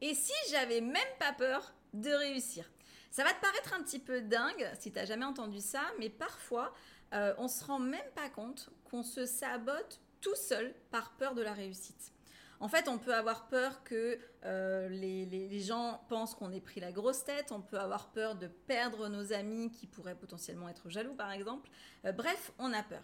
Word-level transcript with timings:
Et 0.00 0.14
si 0.14 0.32
j'avais 0.50 0.80
même 0.80 1.02
pas 1.18 1.32
peur 1.32 1.72
de 1.92 2.10
réussir 2.10 2.70
Ça 3.10 3.24
va 3.24 3.32
te 3.32 3.40
paraître 3.40 3.74
un 3.74 3.82
petit 3.82 3.98
peu 3.98 4.20
dingue 4.20 4.70
si 4.78 4.92
tu 4.92 4.98
n'as 4.98 5.06
jamais 5.06 5.24
entendu 5.24 5.60
ça, 5.60 5.82
mais 5.98 6.10
parfois 6.10 6.72
euh, 7.14 7.34
on 7.38 7.48
se 7.48 7.64
rend 7.64 7.78
même 7.78 8.10
pas 8.14 8.28
compte 8.28 8.70
qu'on 8.84 9.02
se 9.02 9.24
sabote 9.24 10.00
tout 10.20 10.34
seul 10.34 10.74
par 10.90 11.12
peur 11.16 11.34
de 11.34 11.42
la 11.42 11.52
réussite. 11.52 12.12
En 12.60 12.68
fait, 12.68 12.88
on 12.88 12.98
peut 12.98 13.14
avoir 13.14 13.46
peur 13.46 13.84
que 13.84 14.18
euh, 14.44 14.88
les, 14.88 15.60
gens 15.60 16.00
pensent 16.08 16.34
qu'on 16.34 16.52
ait 16.52 16.60
pris 16.60 16.80
la 16.80 16.90
grosse 16.90 17.24
tête, 17.24 17.52
on 17.52 17.60
peut 17.60 17.78
avoir 17.78 18.10
peur 18.10 18.34
de 18.34 18.48
perdre 18.48 19.08
nos 19.08 19.32
amis 19.32 19.70
qui 19.70 19.86
pourraient 19.86 20.16
potentiellement 20.16 20.68
être 20.68 20.88
jaloux, 20.88 21.14
par 21.14 21.30
exemple. 21.30 21.70
Euh, 22.04 22.12
bref, 22.12 22.52
on 22.58 22.72
a 22.72 22.82
peur. 22.82 23.02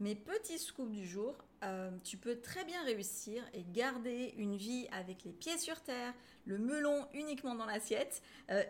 Mais 0.00 0.16
petit 0.16 0.58
scoop 0.58 0.90
du 0.90 1.06
jour, 1.06 1.36
euh, 1.62 1.90
tu 2.04 2.16
peux 2.16 2.40
très 2.40 2.64
bien 2.64 2.82
réussir 2.84 3.42
et 3.54 3.64
garder 3.72 4.34
une 4.36 4.56
vie 4.56 4.86
avec 4.92 5.24
les 5.24 5.32
pieds 5.32 5.58
sur 5.58 5.80
terre, 5.80 6.14
le 6.44 6.58
melon 6.58 7.06
uniquement 7.14 7.54
dans 7.54 7.66
l'assiette 7.66 8.22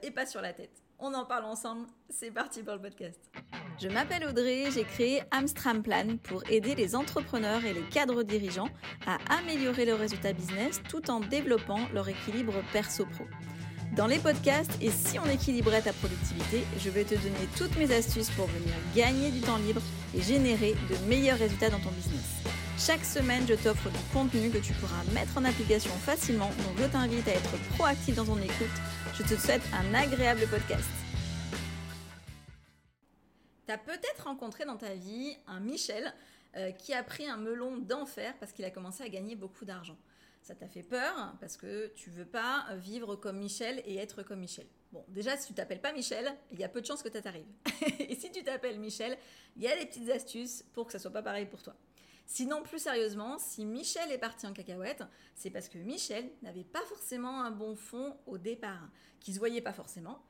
et 0.02 0.10
pas 0.10 0.27
sur 0.27 0.41
la 0.41 0.52
tête. 0.52 0.83
On 1.01 1.15
en 1.15 1.24
parle 1.24 1.45
ensemble, 1.45 1.87
c'est 2.10 2.32
parti 2.32 2.65
pour 2.65 2.74
le 2.74 2.80
podcast. 2.80 3.20
Je 3.80 3.87
m'appelle 3.87 4.27
Audrey, 4.27 4.65
j'ai 4.73 4.82
créé 4.82 5.23
Amstram 5.30 5.80
Plan 5.80 6.16
pour 6.24 6.43
aider 6.51 6.74
les 6.74 6.96
entrepreneurs 6.96 7.65
et 7.65 7.73
les 7.73 7.82
cadres 7.82 8.24
dirigeants 8.24 8.69
à 9.07 9.18
améliorer 9.38 9.84
leurs 9.84 10.01
résultats 10.01 10.32
business 10.32 10.82
tout 10.88 11.09
en 11.09 11.20
développant 11.20 11.79
leur 11.95 12.09
équilibre 12.09 12.55
perso-pro. 12.73 13.24
Dans 13.96 14.09
les 14.09 14.18
podcasts 14.18 14.77
et 14.80 14.91
si 14.91 15.20
on 15.20 15.27
équilibrait 15.27 15.82
ta 15.82 15.93
productivité, 15.93 16.65
je 16.79 16.91
vais 16.91 17.05
te 17.05 17.15
donner 17.15 17.48
toutes 17.57 17.77
mes 17.79 17.95
astuces 17.95 18.30
pour 18.30 18.46
venir 18.46 18.74
gagner 18.96 19.30
du 19.30 19.41
temps 19.41 19.59
libre 19.59 19.80
et 20.16 20.20
générer 20.20 20.74
de 20.91 21.09
meilleurs 21.09 21.38
résultats 21.38 21.70
dans 21.70 21.79
ton 21.79 21.91
business. 21.91 22.43
Chaque 22.78 23.05
semaine, 23.05 23.46
je 23.48 23.55
t'offre 23.55 23.91
du 23.91 23.98
contenu 24.12 24.50
que 24.50 24.59
tu 24.59 24.73
pourras 24.74 25.02
mettre 25.12 25.37
en 25.37 25.45
application 25.45 25.91
facilement, 25.91 26.48
donc 26.48 26.78
je 26.78 26.84
t'invite 26.84 27.27
à 27.28 27.32
être 27.32 27.59
proactif 27.77 28.14
dans 28.14 28.24
ton 28.24 28.38
écoute 28.38 28.70
je 29.18 29.24
te 29.24 29.41
souhaite 29.41 29.62
un 29.73 29.95
agréable 29.95 30.46
podcast. 30.48 30.88
Tu 33.66 33.73
as 33.73 33.79
peut-être 33.79 34.24
rencontré 34.24 34.65
dans 34.65 34.76
ta 34.76 34.95
vie 34.95 35.37
un 35.48 35.59
Michel 35.59 36.15
euh, 36.57 36.70
qui 36.70 36.95
a 36.95 37.02
pris 37.02 37.26
un 37.26 37.37
melon 37.37 37.79
d'enfer 37.79 38.35
parce 38.38 38.52
qu'il 38.52 38.65
a 38.65 38.70
commencé 38.70 39.02
à 39.02 39.09
gagner 39.09 39.35
beaucoup 39.35 39.65
d'argent. 39.65 39.96
Ça 40.40 40.54
t'a 40.54 40.68
fait 40.68 40.85
peur 40.85 41.35
parce 41.40 41.57
que 41.57 41.88
tu 41.96 42.10
veux 42.10 42.24
pas 42.24 42.66
vivre 42.76 43.16
comme 43.16 43.38
Michel 43.38 43.82
et 43.87 43.96
être 43.96 44.23
comme 44.23 44.38
Michel. 44.38 44.66
Bon, 44.92 45.04
déjà, 45.09 45.37
si 45.37 45.48
tu 45.48 45.54
t'appelles 45.54 45.80
pas 45.80 45.92
Michel, 45.92 46.32
il 46.52 46.60
y 46.60 46.65
a 46.65 46.68
peu 46.68 46.80
de 46.80 46.87
chances 46.87 47.02
que 47.02 47.10
ça 47.10 47.20
t'arrive. 47.20 47.48
et 47.98 48.15
si 48.15 48.30
tu 48.30 48.45
t'appelles 48.45 48.79
Michel, 48.79 49.18
il 49.57 49.63
y 49.63 49.68
a 49.68 49.76
des 49.76 49.87
petites 49.87 50.09
astuces 50.10 50.63
pour 50.73 50.87
que 50.87 50.92
ça 50.92 51.01
soit 51.01 51.10
pas 51.10 51.23
pareil 51.23 51.46
pour 51.46 51.60
toi. 51.60 51.74
Sinon, 52.30 52.62
plus 52.62 52.79
sérieusement, 52.79 53.38
si 53.38 53.65
Michel 53.65 54.12
est 54.12 54.18
parti 54.18 54.46
en 54.46 54.52
cacahuète, 54.52 55.02
c'est 55.34 55.48
parce 55.48 55.71
que 55.71 55.79
Michel 55.79 56.30
n'avait 56.43 56.62
pas 56.62 56.82
forcément 56.82 57.43
un 57.43 57.51
bon 57.51 57.74
fond 57.74 58.18
au 58.26 58.37
départ, 58.37 58.90
qui 59.18 59.32
se 59.32 59.38
voyait 59.38 59.62
pas 59.62 59.73
forcément, 59.73 60.23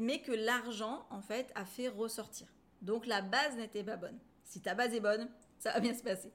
mais 0.00 0.22
que 0.22 0.32
l'argent, 0.32 1.06
en 1.10 1.20
fait, 1.20 1.52
a 1.54 1.66
fait 1.66 1.88
ressortir. 1.88 2.48
Donc 2.80 3.04
la 3.06 3.20
base 3.20 3.54
n'était 3.56 3.84
pas 3.84 3.96
bonne. 3.96 4.18
Si 4.44 4.62
ta 4.62 4.74
base 4.74 4.94
est 4.94 5.00
bonne, 5.00 5.28
ça 5.58 5.72
va 5.72 5.80
bien 5.80 5.94
se 5.94 6.02
passer. 6.02 6.32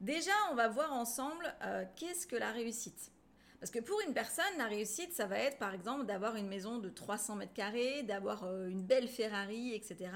Déjà, 0.00 0.32
on 0.50 0.56
va 0.56 0.66
voir 0.66 0.92
ensemble 0.92 1.54
euh, 1.62 1.84
qu'est-ce 1.94 2.26
que 2.26 2.34
la 2.34 2.50
réussite? 2.50 3.12
Parce 3.60 3.70
que 3.70 3.78
pour 3.78 4.00
une 4.00 4.14
personne, 4.14 4.44
la 4.58 4.66
réussite, 4.66 5.12
ça 5.14 5.26
va 5.26 5.38
être 5.38 5.58
par 5.58 5.72
exemple 5.72 6.06
d'avoir 6.06 6.34
une 6.34 6.48
maison 6.48 6.78
de 6.78 6.90
300 6.90 7.36
mètres 7.36 7.54
carrés, 7.54 8.02
d'avoir 8.02 8.42
euh, 8.42 8.66
une 8.66 8.82
belle 8.82 9.06
Ferrari, 9.06 9.74
etc. 9.74 10.10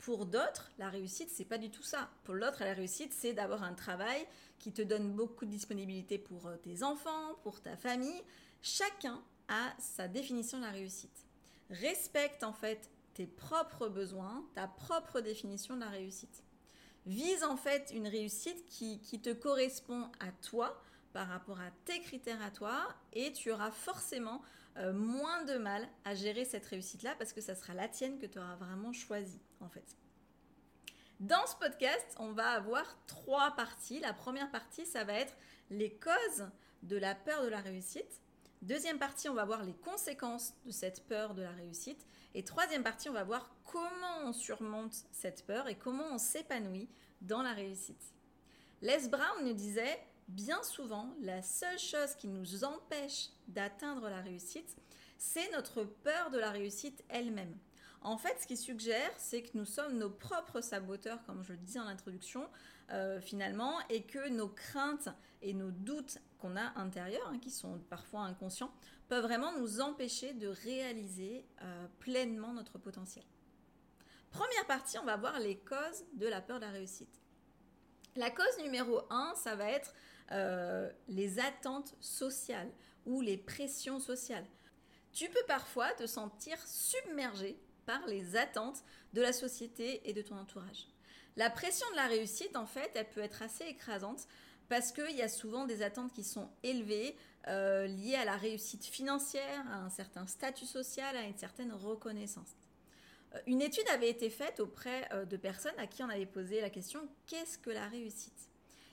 Pour 0.00 0.24
d'autres, 0.24 0.70
la 0.78 0.88
réussite, 0.88 1.28
c'est 1.30 1.44
pas 1.44 1.58
du 1.58 1.70
tout 1.70 1.82
ça. 1.82 2.08
Pour 2.24 2.34
l'autre, 2.34 2.64
la 2.64 2.72
réussite, 2.72 3.12
c'est 3.12 3.34
d'avoir 3.34 3.62
un 3.62 3.74
travail 3.74 4.26
qui 4.58 4.72
te 4.72 4.80
donne 4.80 5.12
beaucoup 5.12 5.44
de 5.44 5.50
disponibilité 5.50 6.16
pour 6.18 6.46
euh, 6.46 6.56
tes 6.56 6.82
enfants, 6.82 7.34
pour 7.42 7.60
ta 7.60 7.76
famille. 7.76 8.22
Chacun 8.62 9.22
a 9.48 9.74
sa 9.78 10.08
définition 10.08 10.58
de 10.58 10.64
la 10.64 10.70
réussite. 10.70 11.26
Respecte 11.68 12.44
en 12.44 12.54
fait 12.54 12.90
tes 13.12 13.26
propres 13.26 13.88
besoins, 13.88 14.42
ta 14.54 14.66
propre 14.68 15.20
définition 15.20 15.74
de 15.74 15.80
la 15.80 15.90
réussite. 15.90 16.42
Vise 17.04 17.44
en 17.44 17.56
fait 17.56 17.90
une 17.94 18.08
réussite 18.08 18.64
qui, 18.66 19.00
qui 19.00 19.20
te 19.20 19.32
correspond 19.32 20.10
à 20.20 20.32
toi 20.48 20.82
par 21.12 21.28
rapport 21.28 21.60
à 21.60 21.70
tes 21.84 22.00
critères 22.00 22.42
à 22.42 22.50
toi 22.50 22.88
et 23.12 23.32
tu 23.32 23.50
auras 23.50 23.70
forcément 23.70 24.40
euh, 24.76 24.92
moins 24.92 25.44
de 25.44 25.58
mal 25.58 25.88
à 26.04 26.14
gérer 26.14 26.44
cette 26.44 26.66
réussite-là 26.66 27.14
parce 27.18 27.32
que 27.32 27.40
ça 27.40 27.54
sera 27.54 27.74
la 27.74 27.88
tienne 27.88 28.18
que 28.18 28.26
tu 28.26 28.38
auras 28.38 28.56
vraiment 28.56 28.92
choisie 28.92 29.40
en 29.60 29.68
fait. 29.68 29.96
Dans 31.20 31.46
ce 31.46 31.56
podcast, 31.56 32.16
on 32.18 32.32
va 32.32 32.50
avoir 32.52 32.96
trois 33.06 33.50
parties. 33.50 34.00
La 34.00 34.14
première 34.14 34.50
partie, 34.50 34.86
ça 34.86 35.04
va 35.04 35.12
être 35.12 35.36
les 35.68 35.90
causes 35.90 36.48
de 36.82 36.96
la 36.96 37.14
peur 37.14 37.42
de 37.42 37.48
la 37.48 37.60
réussite. 37.60 38.22
Deuxième 38.62 38.98
partie, 38.98 39.28
on 39.28 39.34
va 39.34 39.44
voir 39.44 39.62
les 39.62 39.74
conséquences 39.74 40.54
de 40.64 40.70
cette 40.70 41.06
peur 41.06 41.34
de 41.34 41.42
la 41.42 41.50
réussite. 41.50 42.06
Et 42.34 42.42
troisième 42.42 42.82
partie, 42.82 43.10
on 43.10 43.12
va 43.12 43.24
voir 43.24 43.54
comment 43.64 44.24
on 44.24 44.32
surmonte 44.32 44.94
cette 45.12 45.44
peur 45.44 45.68
et 45.68 45.76
comment 45.76 46.04
on 46.12 46.18
s'épanouit 46.18 46.88
dans 47.20 47.42
la 47.42 47.52
réussite. 47.52 48.14
Les 48.80 49.08
Brown 49.08 49.44
nous 49.44 49.52
disait 49.52 49.98
bien 50.30 50.62
souvent, 50.62 51.14
la 51.20 51.42
seule 51.42 51.78
chose 51.78 52.14
qui 52.16 52.28
nous 52.28 52.64
empêche 52.64 53.30
d'atteindre 53.48 54.08
la 54.08 54.20
réussite, 54.20 54.76
c'est 55.18 55.50
notre 55.52 55.84
peur 55.84 56.30
de 56.30 56.38
la 56.38 56.50
réussite 56.50 57.04
elle-même. 57.08 57.54
En 58.02 58.16
fait, 58.16 58.40
ce 58.40 58.46
qu'il 58.46 58.56
suggère, 58.56 59.10
c'est 59.18 59.42
que 59.42 59.50
nous 59.54 59.66
sommes 59.66 59.98
nos 59.98 60.08
propres 60.08 60.62
saboteurs, 60.62 61.22
comme 61.26 61.42
je 61.42 61.52
le 61.52 61.58
disais 61.58 61.80
en 61.80 61.86
introduction, 61.86 62.48
euh, 62.90 63.20
finalement, 63.20 63.74
et 63.90 64.02
que 64.02 64.30
nos 64.30 64.48
craintes 64.48 65.10
et 65.42 65.52
nos 65.52 65.70
doutes 65.70 66.18
qu'on 66.38 66.56
a 66.56 66.72
intérieurs, 66.76 67.28
hein, 67.28 67.38
qui 67.38 67.50
sont 67.50 67.78
parfois 67.90 68.20
inconscients, 68.20 68.72
peuvent 69.08 69.24
vraiment 69.24 69.52
nous 69.58 69.80
empêcher 69.80 70.32
de 70.32 70.48
réaliser 70.48 71.44
euh, 71.62 71.86
pleinement 71.98 72.54
notre 72.54 72.78
potentiel. 72.78 73.24
Première 74.30 74.66
partie, 74.66 74.98
on 74.98 75.04
va 75.04 75.16
voir 75.16 75.38
les 75.38 75.58
causes 75.58 76.04
de 76.14 76.26
la 76.26 76.40
peur 76.40 76.60
de 76.60 76.64
la 76.64 76.70
réussite. 76.70 77.20
La 78.16 78.30
cause 78.30 78.58
numéro 78.62 79.02
1, 79.10 79.34
ça 79.36 79.54
va 79.56 79.70
être 79.70 79.92
euh, 80.32 80.88
les 81.08 81.38
attentes 81.40 81.94
sociales 82.00 82.70
ou 83.06 83.20
les 83.20 83.36
pressions 83.36 83.98
sociales. 83.98 84.46
Tu 85.12 85.28
peux 85.28 85.42
parfois 85.48 85.90
te 85.92 86.06
sentir 86.06 86.56
submergé 86.66 87.58
par 87.84 88.06
les 88.06 88.36
attentes 88.36 88.84
de 89.12 89.22
la 89.22 89.32
société 89.32 90.08
et 90.08 90.12
de 90.12 90.22
ton 90.22 90.36
entourage. 90.36 90.86
La 91.36 91.50
pression 91.50 91.90
de 91.90 91.96
la 91.96 92.06
réussite, 92.06 92.56
en 92.56 92.66
fait, 92.66 92.90
elle 92.94 93.08
peut 93.08 93.22
être 93.22 93.42
assez 93.42 93.64
écrasante 93.64 94.28
parce 94.68 94.92
qu'il 94.92 95.16
y 95.16 95.22
a 95.22 95.28
souvent 95.28 95.64
des 95.64 95.82
attentes 95.82 96.12
qui 96.12 96.22
sont 96.22 96.48
élevées, 96.62 97.16
euh, 97.48 97.88
liées 97.88 98.14
à 98.14 98.24
la 98.24 98.36
réussite 98.36 98.84
financière, 98.84 99.66
à 99.72 99.78
un 99.78 99.90
certain 99.90 100.28
statut 100.28 100.66
social, 100.66 101.16
à 101.16 101.22
une 101.22 101.36
certaine 101.36 101.72
reconnaissance. 101.72 102.54
Euh, 103.34 103.38
une 103.46 103.62
étude 103.62 103.88
avait 103.88 104.10
été 104.10 104.30
faite 104.30 104.60
auprès 104.60 105.08
de 105.28 105.36
personnes 105.36 105.78
à 105.78 105.88
qui 105.88 106.04
on 106.04 106.08
avait 106.08 106.26
posé 106.26 106.60
la 106.60 106.70
question 106.70 107.08
qu'est-ce 107.26 107.58
que 107.58 107.70
la 107.70 107.88
réussite? 107.88 108.49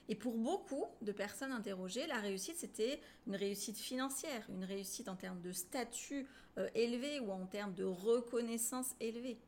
Et 0.08 0.14
pour 0.14 0.36
beaucoup 0.36 0.86
de 1.02 1.12
personnes 1.12 1.52
interrogées, 1.52 2.06
la 2.06 2.18
réussite, 2.18 2.56
c'était 2.56 3.00
une 3.26 3.36
réussite 3.36 3.78
financière, 3.78 4.46
une 4.48 4.64
réussite 4.64 5.08
en 5.08 5.16
termes 5.16 5.40
de 5.42 5.52
statut 5.52 6.26
euh, 6.56 6.68
élevé 6.74 7.20
ou 7.20 7.30
en 7.30 7.46
termes 7.46 7.74
de 7.74 7.84
reconnaissance 7.84 8.94
élevée. 9.00 9.38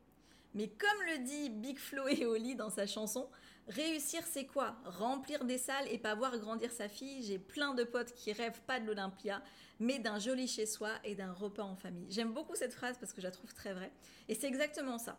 Mais 0.53 0.67
comme 0.67 1.01
le 1.07 1.23
dit 1.23 1.49
Big 1.49 1.79
Flo 1.79 2.07
et 2.07 2.25
Oli 2.25 2.55
dans 2.55 2.69
sa 2.69 2.85
chanson, 2.85 3.29
réussir 3.67 4.21
c'est 4.29 4.45
quoi? 4.45 4.75
Remplir 4.85 5.45
des 5.45 5.57
salles 5.57 5.87
et 5.89 5.97
pas 5.97 6.13
voir 6.13 6.37
grandir 6.37 6.71
sa 6.71 6.89
fille. 6.89 7.23
J'ai 7.23 7.39
plein 7.39 7.73
de 7.73 7.83
potes 7.83 8.13
qui 8.13 8.33
rêvent 8.33 8.61
pas 8.67 8.79
de 8.79 8.85
l'Olympia, 8.85 9.41
mais 9.79 9.97
d'un 9.97 10.19
joli 10.19 10.47
chez 10.47 10.65
soi 10.65 10.91
et 11.03 11.15
d'un 11.15 11.31
repas 11.31 11.63
en 11.63 11.75
famille. 11.75 12.05
J'aime 12.09 12.33
beaucoup 12.33 12.55
cette 12.55 12.73
phrase 12.73 12.97
parce 12.99 13.13
que 13.13 13.21
je 13.21 13.27
la 13.27 13.31
trouve 13.31 13.53
très 13.53 13.73
vraie. 13.73 13.91
Et 14.27 14.35
c'est 14.35 14.47
exactement 14.47 14.97
ça. 14.97 15.17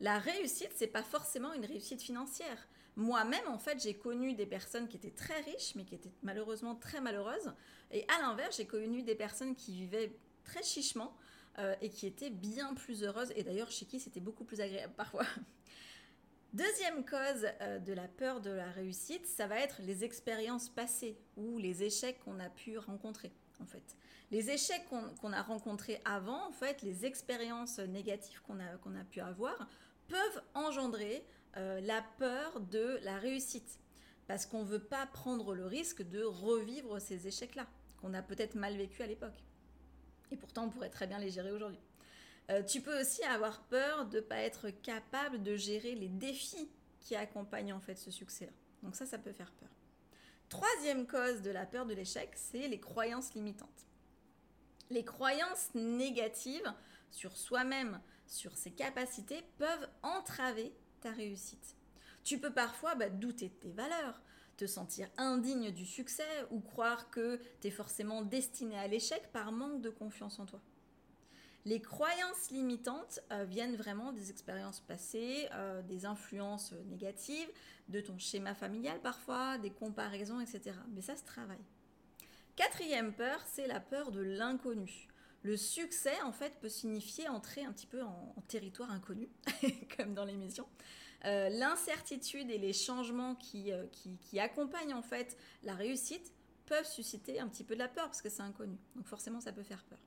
La 0.00 0.18
réussite, 0.18 0.72
c'est 0.74 0.88
pas 0.88 1.02
forcément 1.04 1.52
une 1.52 1.66
réussite 1.66 2.02
financière. 2.02 2.66
Moi-même, 2.96 3.46
en 3.48 3.58
fait, 3.58 3.82
j'ai 3.82 3.94
connu 3.94 4.34
des 4.34 4.44
personnes 4.44 4.86
qui 4.86 4.96
étaient 4.96 5.10
très 5.10 5.40
riches, 5.40 5.74
mais 5.76 5.84
qui 5.84 5.94
étaient 5.94 6.12
malheureusement 6.22 6.74
très 6.74 7.00
malheureuses. 7.00 7.52
Et 7.90 8.04
à 8.08 8.20
l'inverse, 8.20 8.56
j'ai 8.58 8.66
connu 8.66 9.02
des 9.02 9.14
personnes 9.14 9.54
qui 9.54 9.72
vivaient 9.72 10.14
très 10.44 10.62
chichement 10.62 11.16
euh, 11.58 11.74
et 11.80 11.88
qui 11.88 12.06
étaient 12.06 12.30
bien 12.30 12.74
plus 12.74 13.02
heureuses. 13.02 13.32
Et 13.36 13.44
d'ailleurs, 13.44 13.70
chez 13.70 13.86
qui 13.86 13.98
c'était 13.98 14.20
beaucoup 14.20 14.44
plus 14.44 14.60
agréable 14.60 14.92
parfois. 14.96 15.24
Deuxième 16.52 17.02
cause 17.06 17.46
euh, 17.62 17.78
de 17.78 17.94
la 17.94 18.08
peur 18.08 18.42
de 18.42 18.50
la 18.50 18.70
réussite, 18.70 19.26
ça 19.26 19.46
va 19.46 19.58
être 19.58 19.80
les 19.80 20.04
expériences 20.04 20.68
passées 20.68 21.16
ou 21.38 21.56
les 21.56 21.82
échecs 21.82 22.18
qu'on 22.20 22.38
a 22.40 22.50
pu 22.50 22.76
rencontrer. 22.76 23.32
En 23.60 23.64
fait, 23.64 23.96
les 24.30 24.50
échecs 24.50 24.84
qu'on 25.20 25.32
a 25.32 25.42
rencontrés 25.42 26.02
avant, 26.04 26.48
en 26.48 26.52
fait, 26.52 26.82
les 26.82 27.06
expériences 27.06 27.78
négatives 27.78 28.42
qu'on 28.42 28.60
a, 28.60 28.76
qu'on 28.82 28.94
a 28.96 29.04
pu 29.04 29.20
avoir, 29.20 29.68
peuvent 30.08 30.42
engendrer 30.54 31.24
euh, 31.56 31.80
la 31.80 32.02
peur 32.18 32.60
de 32.60 32.98
la 33.02 33.18
réussite. 33.18 33.78
Parce 34.26 34.46
qu'on 34.46 34.60
ne 34.60 34.68
veut 34.68 34.82
pas 34.82 35.06
prendre 35.06 35.54
le 35.54 35.66
risque 35.66 36.02
de 36.02 36.22
revivre 36.22 37.00
ces 37.00 37.26
échecs-là, 37.26 37.66
qu'on 38.00 38.14
a 38.14 38.22
peut-être 38.22 38.54
mal 38.54 38.76
vécu 38.76 39.02
à 39.02 39.06
l'époque. 39.06 39.44
Et 40.30 40.36
pourtant, 40.36 40.64
on 40.64 40.70
pourrait 40.70 40.90
très 40.90 41.06
bien 41.06 41.18
les 41.18 41.30
gérer 41.30 41.50
aujourd'hui. 41.50 41.80
Euh, 42.50 42.62
tu 42.62 42.80
peux 42.80 43.00
aussi 43.00 43.22
avoir 43.24 43.62
peur 43.64 44.06
de 44.06 44.16
ne 44.16 44.22
pas 44.22 44.38
être 44.38 44.70
capable 44.70 45.42
de 45.42 45.56
gérer 45.56 45.94
les 45.94 46.08
défis 46.08 46.70
qui 47.00 47.14
accompagnent 47.14 47.72
en 47.72 47.80
fait 47.80 47.96
ce 47.96 48.10
succès-là. 48.10 48.52
Donc 48.82 48.96
ça, 48.96 49.06
ça 49.06 49.18
peut 49.18 49.32
faire 49.32 49.52
peur. 49.52 49.68
Troisième 50.48 51.06
cause 51.06 51.42
de 51.42 51.50
la 51.50 51.66
peur 51.66 51.86
de 51.86 51.94
l'échec, 51.94 52.30
c'est 52.34 52.68
les 52.68 52.80
croyances 52.80 53.34
limitantes. 53.34 53.86
Les 54.90 55.04
croyances 55.04 55.74
négatives 55.74 56.72
sur 57.10 57.36
soi-même, 57.36 58.00
sur 58.26 58.56
ses 58.56 58.70
capacités, 58.70 59.42
peuvent 59.58 59.88
entraver 60.02 60.74
ta 61.02 61.12
réussite. 61.12 61.76
Tu 62.24 62.38
peux 62.38 62.52
parfois 62.52 62.94
bah, 62.94 63.10
douter 63.10 63.48
de 63.48 63.54
tes 63.54 63.72
valeurs, 63.72 64.20
te 64.56 64.66
sentir 64.66 65.08
indigne 65.16 65.70
du 65.70 65.84
succès 65.84 66.46
ou 66.50 66.60
croire 66.60 67.10
que 67.10 67.40
tu 67.60 67.68
es 67.68 67.70
forcément 67.70 68.22
destiné 68.22 68.78
à 68.78 68.86
l'échec 68.86 69.30
par 69.32 69.52
manque 69.52 69.80
de 69.80 69.90
confiance 69.90 70.38
en 70.38 70.46
toi. 70.46 70.60
Les 71.64 71.80
croyances 71.80 72.50
limitantes 72.50 73.20
euh, 73.30 73.44
viennent 73.44 73.76
vraiment 73.76 74.12
des 74.12 74.30
expériences 74.30 74.80
passées, 74.80 75.48
euh, 75.52 75.80
des 75.82 76.06
influences 76.06 76.72
négatives, 76.86 77.48
de 77.88 78.00
ton 78.00 78.18
schéma 78.18 78.54
familial 78.54 79.00
parfois, 79.00 79.58
des 79.58 79.70
comparaisons, 79.70 80.40
etc. 80.40 80.76
Mais 80.92 81.02
ça 81.02 81.16
se 81.16 81.24
travaille. 81.24 81.64
Quatrième 82.56 83.12
peur, 83.12 83.40
c'est 83.46 83.66
la 83.66 83.80
peur 83.80 84.10
de 84.10 84.20
l'inconnu. 84.20 85.08
Le 85.42 85.56
succès, 85.56 86.20
en 86.22 86.32
fait, 86.32 86.58
peut 86.60 86.68
signifier 86.68 87.28
entrer 87.28 87.64
un 87.64 87.72
petit 87.72 87.86
peu 87.86 88.02
en, 88.02 88.34
territoire 88.48 88.90
inconnu, 88.92 89.28
comme 89.96 90.14
dans 90.14 90.24
l'émission. 90.24 90.66
Euh, 91.24 91.48
l'incertitude 91.48 92.50
et 92.50 92.58
les 92.58 92.72
changements 92.72 93.34
qui, 93.34 93.70
qui, 93.92 94.18
qui, 94.18 94.40
accompagnent 94.40 94.94
en 94.94 95.02
fait 95.02 95.36
la 95.62 95.74
réussite 95.74 96.32
peuvent 96.66 96.88
susciter 96.88 97.38
un 97.38 97.48
petit 97.48 97.64
peu 97.64 97.74
de 97.74 97.78
la 97.78 97.88
peur 97.88 98.06
parce 98.06 98.22
que 98.22 98.28
c'est 98.28 98.42
inconnu. 98.42 98.76
Donc 98.96 99.06
forcément, 99.06 99.40
ça 99.40 99.52
peut 99.52 99.62
faire 99.62 99.84
peur. 99.84 99.98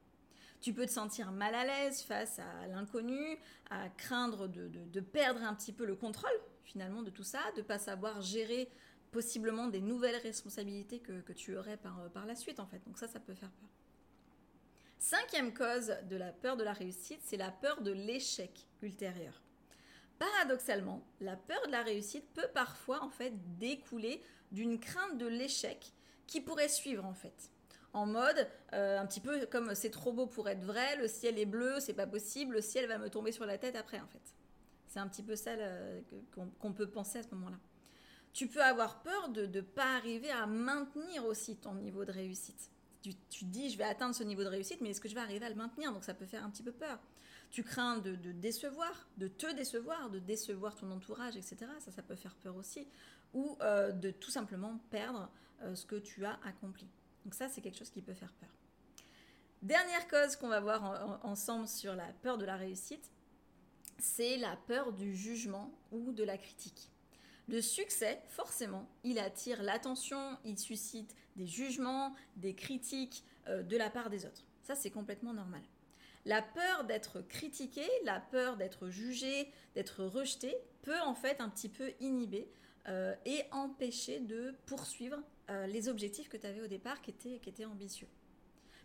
Tu 0.61 0.73
peux 0.73 0.85
te 0.85 0.91
sentir 0.91 1.31
mal 1.31 1.53
à 1.53 1.63
l'aise 1.63 2.01
face 2.01 2.39
à 2.39 2.67
l'inconnu, 2.67 3.37
à 3.69 3.89
craindre 3.89 4.47
de, 4.47 4.99
perdre 4.99 5.43
un 5.43 5.53
petit 5.53 5.73
peu 5.73 5.85
le 5.85 5.95
contrôle 5.95 6.31
finalement 6.63 7.03
de 7.03 7.11
tout 7.11 7.23
ça, 7.23 7.39
de 7.55 7.61
pas 7.61 7.77
savoir 7.77 8.21
gérer 8.21 8.69
possiblement 9.11 9.67
des 9.67 9.81
nouvelles 9.81 10.15
responsabilités 10.17 10.99
que, 10.99 11.31
tu 11.33 11.55
aurais 11.55 11.77
par, 11.77 12.09
par 12.11 12.25
la 12.25 12.35
suite 12.35 12.59
en 12.59 12.65
fait. 12.65 12.81
Donc 12.85 12.97
ça, 12.97 13.07
ça 13.07 13.19
peut 13.19 13.35
faire 13.35 13.51
peur. 13.51 13.69
Cinquième 15.07 15.53
cause 15.53 15.93
de 16.09 16.15
la 16.15 16.31
peur 16.31 16.57
de 16.57 16.63
la 16.63 16.73
réussite, 16.73 17.19
c'est 17.21 17.37
la 17.37 17.51
peur 17.51 17.83
de 17.83 17.91
l'échec 17.91 18.65
ultérieur. 18.81 19.39
Paradoxalement, 20.17 21.05
la 21.21 21.35
peur 21.35 21.61
de 21.67 21.71
la 21.71 21.83
réussite 21.83 22.27
peut 22.33 22.47
parfois 22.55 23.03
en 23.03 23.11
fait 23.11 23.31
découler 23.59 24.23
d'une 24.51 24.79
crainte 24.79 25.19
de 25.19 25.27
l'échec 25.27 25.93
qui 26.25 26.41
pourrait 26.41 26.69
suivre 26.69 27.05
en 27.05 27.13
fait 27.13 27.51
en 27.93 28.07
mode 28.07 28.47
euh, 28.73 28.97
un 28.97 29.05
petit 29.05 29.19
peu 29.19 29.45
comme 29.45 29.75
c'est 29.75 29.91
trop 29.91 30.11
beau 30.11 30.25
pour 30.25 30.49
être 30.49 30.63
vrai, 30.63 30.95
le 30.95 31.07
ciel 31.07 31.37
est 31.37 31.45
bleu, 31.45 31.79
c'est 31.79 31.93
pas 31.93 32.07
possible, 32.07 32.55
le 32.55 32.61
ciel 32.61 32.87
va 32.87 32.97
me 32.97 33.11
tomber 33.11 33.31
sur 33.31 33.45
la 33.45 33.59
tête 33.59 33.75
après 33.75 33.99
en 33.99 34.07
fait. 34.07 34.33
C'est 34.87 34.97
un 34.97 35.07
petit 35.07 35.21
peu 35.21 35.35
ça 35.35 35.51
qu'on 36.59 36.73
peut 36.73 36.89
penser 36.89 37.19
à 37.19 37.23
ce 37.23 37.29
moment-là. 37.35 37.59
Tu 38.33 38.47
peux 38.47 38.63
avoir 38.63 39.03
peur 39.03 39.29
de 39.29 39.45
ne 39.45 39.61
pas 39.61 39.97
arriver 39.97 40.31
à 40.31 40.47
maintenir 40.47 41.25
aussi 41.25 41.57
ton 41.57 41.75
niveau 41.75 42.05
de 42.05 42.11
réussite. 42.11 42.71
Tu, 43.29 43.45
dis 43.45 43.69
je 43.69 43.77
vais 43.77 43.83
atteindre 43.83 44.15
ce 44.15 44.23
niveau 44.23 44.43
de 44.43 44.49
réussite, 44.49 44.81
mais 44.81 44.89
est-ce 44.89 45.01
que 45.01 45.09
je 45.09 45.15
vais 45.15 45.21
arriver 45.21 45.45
à 45.45 45.49
le 45.49 45.55
maintenir? 45.55 45.91
Donc 45.91 46.03
ça 46.03 46.13
peut 46.13 46.25
faire 46.25 46.43
un 46.43 46.49
petit 46.49 46.63
peu 46.63 46.71
peur. 46.71 46.99
Tu 47.51 47.63
crains 47.63 47.97
de, 47.97 48.15
décevoir, 48.31 49.07
de 49.17 49.27
te 49.27 49.53
décevoir, 49.53 50.09
de 50.09 50.19
décevoir 50.19 50.75
ton 50.75 50.91
entourage, 50.91 51.37
etc. 51.37 51.57
Ça, 51.79 51.91
ça 51.91 52.01
peut 52.01 52.15
faire 52.15 52.35
peur 52.35 52.55
aussi. 52.55 52.87
Ou 53.33 53.57
euh, 53.61 53.91
de 53.91 54.11
tout 54.11 54.31
simplement 54.31 54.79
perdre 54.89 55.29
euh, 55.61 55.75
ce 55.75 55.85
que 55.85 55.95
tu 55.95 56.25
as 56.25 56.39
accompli. 56.43 56.87
Donc 57.23 57.33
ça, 57.33 57.47
c'est 57.49 57.61
quelque 57.61 57.77
chose 57.77 57.89
qui 57.89 58.01
peut 58.01 58.13
faire 58.13 58.33
peur. 58.33 58.49
Dernière 59.61 60.07
cause 60.07 60.35
qu'on 60.35 60.49
va 60.49 60.59
voir 60.59 61.19
ensemble 61.23 61.67
sur 61.67 61.95
la 61.95 62.07
peur 62.21 62.37
de 62.37 62.45
la 62.45 62.55
réussite, 62.55 63.09
c'est 63.97 64.37
la 64.37 64.55
peur 64.67 64.93
du 64.93 65.15
jugement 65.15 65.71
ou 65.91 66.11
de 66.11 66.23
la 66.23 66.37
critique. 66.37 66.89
Le 67.47 67.61
succès, 67.61 68.21
forcément, 68.29 68.89
il 69.03 69.19
attire 69.19 69.61
l'attention, 69.61 70.37
il 70.45 70.57
suscite 70.57 71.15
des 71.35 71.45
jugements, 71.45 72.15
des 72.37 72.55
critiques 72.55 73.23
euh, 73.47 73.61
de 73.61 73.77
la 73.77 73.89
part 73.89 74.09
des 74.09 74.25
autres. 74.25 74.43
Ça, 74.63 74.73
c'est 74.73 74.89
complètement 74.89 75.33
normal. 75.33 75.61
La 76.25 76.41
peur 76.41 76.85
d'être 76.85 77.21
critiqué, 77.21 77.83
la 78.03 78.19
peur 78.19 78.57
d'être 78.57 78.89
jugé, 78.89 79.51
d'être 79.75 80.03
rejeté, 80.03 80.55
peut 80.81 80.99
en 81.01 81.13
fait 81.13 81.39
un 81.39 81.49
petit 81.49 81.69
peu 81.69 81.93
inhiber 81.99 82.49
euh, 82.87 83.13
et 83.25 83.43
empêcher 83.51 84.19
de 84.19 84.55
poursuivre 84.65 85.17
euh, 85.51 85.67
les 85.67 85.87
objectifs 85.87 86.29
que 86.29 86.37
tu 86.37 86.47
avais 86.47 86.61
au 86.61 86.67
départ 86.67 87.01
qui 87.01 87.11
étaient, 87.11 87.37
qui 87.37 87.49
étaient 87.49 87.65
ambitieux. 87.65 88.07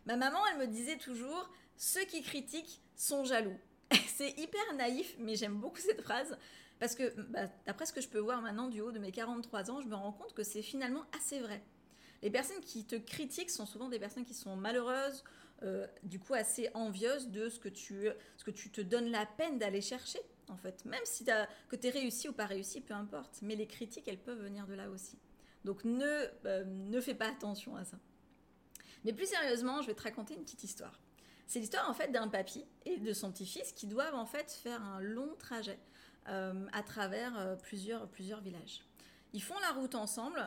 Ma 0.04 0.16
maman, 0.16 0.38
elle 0.52 0.58
me 0.58 0.66
disait 0.66 0.98
toujours, 0.98 1.50
ceux 1.76 2.04
qui 2.04 2.20
critiquent 2.20 2.82
sont 2.94 3.24
jaloux. 3.24 3.58
C'est 4.08 4.38
hyper 4.38 4.74
naïf, 4.76 5.16
mais 5.18 5.34
j'aime 5.34 5.56
beaucoup 5.56 5.80
cette 5.80 6.02
phrase. 6.02 6.36
Parce 6.80 6.94
que, 6.94 7.14
bah, 7.28 7.46
d'après 7.66 7.86
ce 7.86 7.92
que 7.92 8.00
je 8.00 8.08
peux 8.08 8.18
voir 8.18 8.40
maintenant 8.40 8.68
du 8.68 8.80
haut 8.80 8.90
de 8.90 8.98
mes 8.98 9.12
43 9.12 9.70
ans, 9.70 9.80
je 9.82 9.86
me 9.86 9.94
rends 9.94 10.12
compte 10.12 10.34
que 10.34 10.42
c'est 10.42 10.62
finalement 10.62 11.04
assez 11.16 11.38
vrai. 11.38 11.62
Les 12.22 12.30
personnes 12.30 12.60
qui 12.60 12.84
te 12.84 12.96
critiquent 12.96 13.50
sont 13.50 13.66
souvent 13.66 13.88
des 13.88 13.98
personnes 13.98 14.24
qui 14.24 14.34
sont 14.34 14.56
malheureuses, 14.56 15.22
euh, 15.62 15.86
du 16.02 16.18
coup 16.18 16.32
assez 16.32 16.70
envieuses 16.72 17.28
de 17.28 17.50
ce 17.50 17.58
que 17.58 17.68
tu, 17.68 18.08
ce 18.38 18.44
que 18.44 18.50
tu 18.50 18.70
te 18.70 18.80
donnes 18.80 19.10
la 19.10 19.26
peine 19.26 19.58
d'aller 19.58 19.82
chercher 19.82 20.20
en 20.48 20.56
fait. 20.56 20.84
Même 20.86 21.04
si 21.04 21.24
que 21.24 21.76
tu 21.76 21.86
es 21.86 21.90
réussi 21.90 22.28
ou 22.28 22.32
pas 22.32 22.46
réussi, 22.46 22.80
peu 22.80 22.94
importe. 22.94 23.40
Mais 23.42 23.56
les 23.56 23.66
critiques, 23.66 24.08
elles 24.08 24.18
peuvent 24.18 24.42
venir 24.42 24.66
de 24.66 24.74
là 24.74 24.88
aussi. 24.88 25.18
Donc 25.64 25.84
ne, 25.84 26.26
euh, 26.46 26.64
ne 26.64 27.00
fais 27.00 27.14
pas 27.14 27.28
attention 27.28 27.76
à 27.76 27.84
ça. 27.84 27.98
Mais 29.04 29.12
plus 29.12 29.26
sérieusement, 29.26 29.82
je 29.82 29.88
vais 29.88 29.94
te 29.94 30.02
raconter 30.02 30.34
une 30.34 30.42
petite 30.42 30.64
histoire. 30.64 30.98
C'est 31.46 31.58
l'histoire 31.58 31.90
en 31.90 31.94
fait 31.94 32.08
d'un 32.08 32.28
papy 32.28 32.64
et 32.86 32.96
de 32.98 33.12
son 33.12 33.30
petit-fils 33.32 33.72
qui 33.72 33.86
doivent 33.86 34.14
en 34.14 34.26
fait 34.26 34.50
faire 34.50 34.82
un 34.82 35.00
long 35.00 35.34
trajet 35.38 35.78
à 36.26 36.82
travers 36.82 37.38
euh, 37.38 37.56
plusieurs, 37.56 38.08
plusieurs 38.08 38.40
villages. 38.40 38.82
Ils 39.32 39.42
font 39.42 39.58
la 39.60 39.72
route 39.72 39.94
ensemble 39.94 40.40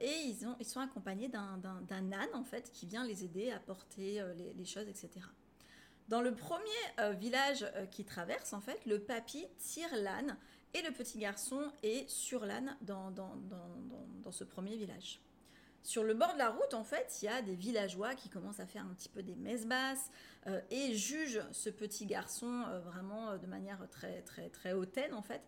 et 0.00 0.12
ils, 0.26 0.46
ont, 0.46 0.54
ils 0.60 0.64
sont 0.64 0.78
accompagnés 0.78 1.28
d'un 1.28 2.12
âne 2.12 2.28
en 2.32 2.44
fait 2.44 2.70
qui 2.72 2.86
vient 2.86 3.04
les 3.04 3.24
aider 3.24 3.50
à 3.50 3.58
porter 3.58 4.22
les, 4.56 4.64
choses, 4.64 4.86
etc. 4.86 5.20
Dans 6.10 6.22
le 6.22 6.34
premier 6.34 6.64
euh, 6.98 7.12
village 7.12 7.64
euh, 7.76 7.86
qui 7.86 8.04
traverse, 8.04 8.52
en 8.52 8.60
fait, 8.60 8.84
le 8.84 8.98
papy 8.98 9.46
tire 9.58 9.94
l'âne 9.94 10.36
et 10.74 10.82
le 10.82 10.90
petit 10.90 11.18
garçon 11.18 11.70
est 11.84 12.10
sur 12.10 12.44
l'âne 12.44 12.76
dans, 12.80 13.12
dans, 13.12 14.32
ce 14.32 14.42
premier 14.42 14.76
village. 14.76 15.20
Sur 15.82 16.04
le 16.04 16.14
bord 16.14 16.32
de 16.34 16.38
la 16.38 16.50
route, 16.50 16.74
en 16.74 16.84
fait, 16.84 17.18
il 17.22 17.26
y 17.26 17.28
a 17.28 17.42
des 17.42 17.54
villageois 17.54 18.14
qui 18.14 18.28
commencent 18.28 18.60
à 18.60 18.66
faire 18.66 18.84
un 18.84 18.94
petit 18.94 19.08
peu 19.08 19.22
des 19.22 19.34
messes 19.34 19.66
basses 19.66 20.10
euh, 20.46 20.60
et 20.70 20.94
jugent 20.94 21.42
ce 21.52 21.70
petit 21.70 22.06
garçon 22.06 22.64
vraiment 22.84 23.36
de 23.36 23.46
manière 23.46 23.78
très, 23.90 24.22
très, 24.22 24.50
très 24.50 24.72
hautaine, 24.72 25.14
en 25.14 25.22
fait. 25.22 25.42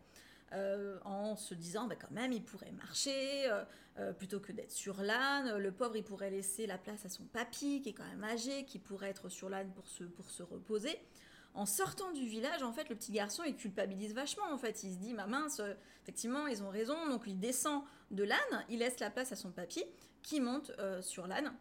Euh, 0.55 0.99
en 1.07 1.35
se 1.35 1.55
disant 1.55 1.87
bah, 1.87 1.95
quand 1.99 2.11
même 2.11 2.31
il 2.31 2.45
pourrait 2.45 2.73
marcher 2.73 3.49
euh, 3.51 3.65
euh, 3.99 4.13
plutôt 4.13 4.39
que 4.39 4.53
d'être 4.53 4.71
sur 4.71 5.03
l'âne. 5.03 5.57
Le 5.57 5.73
pauvre 5.73 5.97
il 5.97 6.05
pourrait 6.05 6.31
laisser 6.31 6.67
la 6.67 6.77
place 6.77 7.07
à 7.07 7.09
son 7.09 7.25
papy 7.25 7.81
qui 7.81 7.91
est 7.91 7.93
quand 7.95 8.05
même 8.05 8.25
âgé, 8.25 8.67
qui 8.67 8.79
pourrait 8.79 9.09
être 9.09 9.31
sur 9.31 9.49
l'âne 9.49 9.73
pour 9.73 9.87
se, 9.87 10.05
pour 10.05 10.29
se 10.29 10.43
reposer. 10.43 10.99
En 11.55 11.67
sortant 11.67 12.11
du 12.13 12.27
village, 12.27 12.63
en 12.63 12.73
fait, 12.73 12.89
le 12.89 12.97
petit 12.97 13.13
garçon 13.13 13.43
il 13.45 13.57
culpabilise 13.57 14.15
vachement. 14.15 14.45
En 14.51 14.59
fait, 14.59 14.83
il 14.85 14.93
se 14.93 14.99
dit 14.99 15.13
ma 15.13 15.27
mince, 15.27 15.61
effectivement 16.03 16.47
ils 16.47 16.63
ont 16.63 16.71
raison. 16.71 17.09
Donc 17.09 17.25
il 17.27 17.39
descend 17.39 17.83
de 18.11 18.25
l'âne, 18.25 18.65
il 18.69 18.79
laisse 18.79 19.01
la 19.01 19.11
place 19.11 19.33
à 19.33 19.37
son 19.37 19.51
papy 19.51 19.85
qui 20.23 20.41
monte 20.41 20.73
sur 21.03 21.27
l'âne. 21.27 21.53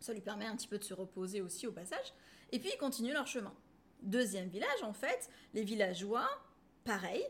Ça 0.00 0.12
lui 0.12 0.20
permet 0.20 0.46
un 0.46 0.56
petit 0.56 0.68
peu 0.68 0.78
de 0.78 0.84
se 0.84 0.94
reposer 0.94 1.40
aussi 1.40 1.66
au 1.66 1.72
passage. 1.72 2.14
Et 2.52 2.58
puis 2.58 2.70
ils 2.72 2.78
continuent 2.78 3.12
leur 3.12 3.26
chemin. 3.26 3.54
Deuxième 4.02 4.48
village, 4.48 4.82
en 4.82 4.92
fait, 4.92 5.28
les 5.54 5.64
villageois, 5.64 6.28
pareil, 6.84 7.24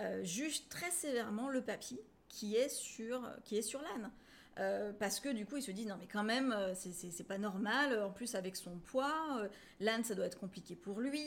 euh, 0.00 0.22
juge 0.22 0.68
très 0.68 0.90
sévèrement 0.90 1.48
le 1.48 1.62
papy 1.62 2.00
qui 2.28 2.56
est 2.56 2.68
sur, 2.68 3.28
qui 3.44 3.56
est 3.56 3.62
sur 3.62 3.82
l'âne. 3.82 4.10
Euh, 4.58 4.92
parce 4.98 5.18
que 5.18 5.30
du 5.30 5.46
coup, 5.46 5.56
il 5.56 5.62
se 5.62 5.70
dit 5.70 5.86
non, 5.86 5.96
mais 5.98 6.06
quand 6.06 6.22
même, 6.22 6.52
euh, 6.52 6.74
c'est 6.74 7.26
pas 7.26 7.38
normal. 7.38 8.02
En 8.02 8.10
plus, 8.10 8.34
avec 8.34 8.56
son 8.56 8.76
poids, 8.78 9.48
l'âne, 9.80 10.04
ça 10.04 10.14
doit 10.14 10.26
être 10.26 10.38
compliqué 10.38 10.76
pour 10.76 11.00
lui. 11.00 11.24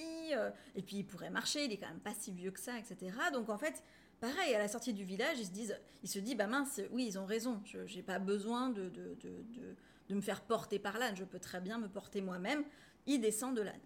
et 0.76 0.82
puis, 0.82 0.98
il 0.98 1.04
pourrait 1.06 1.30
marcher, 1.30 1.66
il 1.66 1.72
est 1.72 1.78
quand 1.78 1.90
même 1.90 2.00
pas 2.00 2.14
si 2.14 2.32
vieux 2.32 2.52
que 2.52 2.60
ça, 2.60 2.78
etc. 2.78 3.16
Donc, 3.34 3.50
en 3.50 3.58
fait, 3.58 3.82
pareil, 4.20 4.54
à 4.54 4.60
la 4.60 4.68
sortie 4.68 4.94
du 4.94 5.04
village, 5.04 5.40
ils 5.40 5.46
se 5.46 5.52
disent, 5.52 5.78
il 6.04 6.10
se 6.10 6.20
dit 6.20 6.36
bah 6.36 6.48
mince, 6.48 6.82
oui, 6.92 7.06
ils 7.08 7.20
ont 7.20 7.26
raison. 7.26 7.62
Je 7.66 7.80
n'ai 7.80 8.04
pas 8.04 8.20
besoin 8.20 8.70
de, 8.70 8.90
de, 8.90 9.16
de, 9.22 9.76
de, 10.10 10.16
me 10.16 10.22
faire 10.22 10.42
porter 10.42 10.80
par 10.80 10.98
l'âne. 10.98 11.16
Je 11.16 11.24
peux 11.24 11.40
très 11.40 11.62
bien 11.62 11.78
me 11.78 11.88
porter 11.88 12.22
moi-même. 12.22 12.64
Il 13.08 13.22
descend 13.22 13.56
de 13.56 13.62
l'âne. 13.62 13.80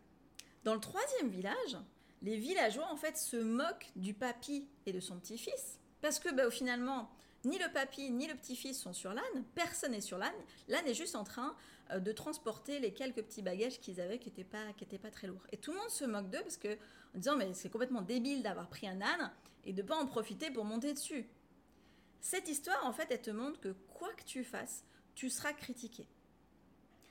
Dans 0.63 0.74
le 0.74 0.79
troisième 0.79 1.29
village, 1.29 1.77
les 2.22 2.38
villageois 2.38 2.88
en 2.91 2.98
fait 2.98 3.17
se 3.17 3.38
moquent 3.38 3.91
du 3.96 4.13
papy 4.13 4.67
et 4.86 4.91
de 4.91 5.00
son 5.00 5.17
petit-fils 5.19 5.79
parce 6.01 6.19
que 6.19 6.34
bah, 6.34 6.50
finalement 6.51 7.10
ni 7.46 7.58
le 7.58 7.72
papy 7.72 8.12
ni 8.12 8.27
le 8.27 8.36
petit-fils 8.36 8.79
sont 8.79 8.93
sur 8.93 9.13
l'âne, 9.13 9.43
personne 9.55 9.91
n'est 9.91 10.01
sur 10.01 10.17
l'âne, 10.17 10.34
l'âne 10.67 10.88
est 10.88 10.93
juste 10.93 11.15
en 11.15 11.24
train 11.24 11.55
euh, 11.91 12.00
de 12.00 12.12
transporter 12.12 12.79
les 12.79 12.93
quelques 12.93 13.24
petits 13.24 13.41
bagages 13.41 13.79
qu'ils 13.79 14.01
avaient 14.01 14.19
qui 14.19 14.29
n'étaient 14.29 14.43
pas, 14.43 14.65
pas 15.01 15.12
très 15.12 15.27
lourds. 15.27 15.46
Et 15.51 15.58
tout 15.58 15.72
le 15.72 15.77
monde 15.77 15.89
se 15.89 16.05
moque 16.05 16.29
d'eux 16.29 16.41
parce 16.41 16.58
que 16.58 16.77
disant 17.15 17.36
mais 17.36 17.53
c'est 17.53 17.69
complètement 17.69 18.01
débile 18.01 18.43
d'avoir 18.43 18.69
pris 18.69 18.88
un 18.88 19.01
âne 19.01 19.31
et 19.65 19.74
de 19.74 19.81
ne 19.81 19.88
pas 19.88 19.98
en 19.98 20.05
profiter 20.05 20.51
pour 20.51 20.65
monter 20.65 20.93
dessus. 20.93 21.27
Cette 22.22 22.50
histoire 22.50 22.86
en 22.86 22.91
fait 22.91 23.08
elle 23.10 23.22
te 23.22 23.31
montre 23.31 23.60
que 23.60 23.75
quoi 23.93 24.13
que 24.13 24.24
tu 24.24 24.43
fasses, 24.43 24.84
tu 25.15 25.29
seras 25.29 25.53
critiqué. 25.53 26.08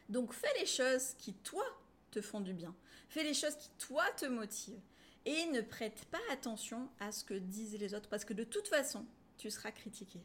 Donc 0.08 0.32
fais 0.32 0.52
les 0.58 0.66
choses 0.66 1.14
qui 1.18 1.34
toi 1.34 1.64
te 2.10 2.20
font 2.20 2.40
du 2.40 2.52
bien. 2.52 2.74
Fais 3.08 3.22
les 3.22 3.34
choses 3.34 3.56
qui 3.56 3.70
toi 3.78 4.04
te 4.16 4.26
motivent 4.26 4.80
et 5.24 5.46
ne 5.46 5.60
prête 5.60 6.04
pas 6.06 6.20
attention 6.30 6.88
à 7.00 7.12
ce 7.12 7.24
que 7.24 7.34
disent 7.34 7.78
les 7.78 7.94
autres 7.94 8.08
parce 8.08 8.24
que 8.24 8.32
de 8.32 8.44
toute 8.44 8.68
façon, 8.68 9.04
tu 9.38 9.50
seras 9.50 9.70
critiqué. 9.70 10.20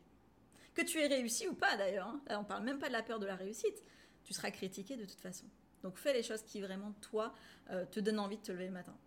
Que 0.74 0.82
tu 0.82 1.00
aies 1.00 1.08
réussi 1.08 1.48
ou 1.48 1.54
pas 1.54 1.78
d'ailleurs, 1.78 2.08
hein. 2.08 2.22
on 2.32 2.44
parle 2.44 2.64
même 2.64 2.80
pas 2.80 2.88
de 2.88 2.94
la 2.94 3.04
peur 3.04 3.20
de 3.20 3.26
la 3.26 3.36
réussite, 3.36 3.84
tu 4.24 4.34
seras 4.34 4.52
critiqué 4.52 4.98
de 4.98 5.06
toute 5.06 5.22
façon. 5.22 5.46
Donc 5.84 5.98
fais 5.98 6.14
les 6.14 6.24
choses 6.24 6.42
qui 6.44 6.62
vraiment, 6.62 6.94
toi, 7.02 7.34
euh, 7.70 7.86
te 7.86 8.00
donnent 8.00 8.20
envie 8.20 8.38
de 8.38 8.42
te 8.42 8.52
lever 8.52 8.66
le 8.66 8.72
matin. 8.72 8.98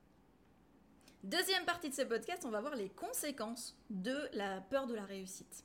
Deuxième 1.24 1.64
partie 1.64 1.88
de 1.88 1.94
ce 1.94 2.02
podcast, 2.02 2.44
on 2.44 2.50
va 2.50 2.60
voir 2.60 2.76
les 2.76 2.90
conséquences 2.90 3.76
de 3.90 4.28
la 4.32 4.60
peur 4.60 4.86
de 4.86 4.94
la 4.94 5.04
réussite. 5.04 5.64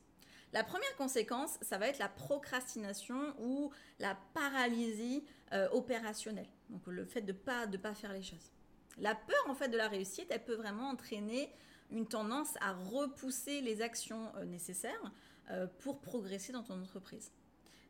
La 0.52 0.64
première 0.64 0.96
conséquence, 0.96 1.56
ça 1.62 1.78
va 1.78 1.88
être 1.88 1.98
la 1.98 2.08
procrastination 2.08 3.34
ou 3.38 3.70
la 3.98 4.18
paralysie 4.34 5.24
euh, 5.52 5.68
opérationnelle. 5.70 6.48
Donc 6.68 6.86
le 6.86 7.04
fait 7.04 7.22
de 7.22 7.32
ne 7.32 7.38
pas, 7.38 7.66
de 7.66 7.76
pas 7.76 7.94
faire 7.94 8.12
les 8.12 8.22
choses. 8.22 8.50
La 8.98 9.14
peur 9.14 9.44
en 9.48 9.54
fait 9.54 9.68
de 9.68 9.76
la 9.76 9.88
réussite, 9.88 10.26
elle 10.30 10.44
peut 10.44 10.54
vraiment 10.54 10.88
entraîner 10.90 11.50
une 11.92 12.06
tendance 12.06 12.54
à 12.60 12.72
repousser 12.72 13.60
les 13.60 13.82
actions 13.82 14.32
euh, 14.36 14.44
nécessaires 14.44 15.12
euh, 15.50 15.66
pour 15.80 16.00
progresser 16.00 16.52
dans 16.52 16.62
ton 16.62 16.80
entreprise. 16.80 17.30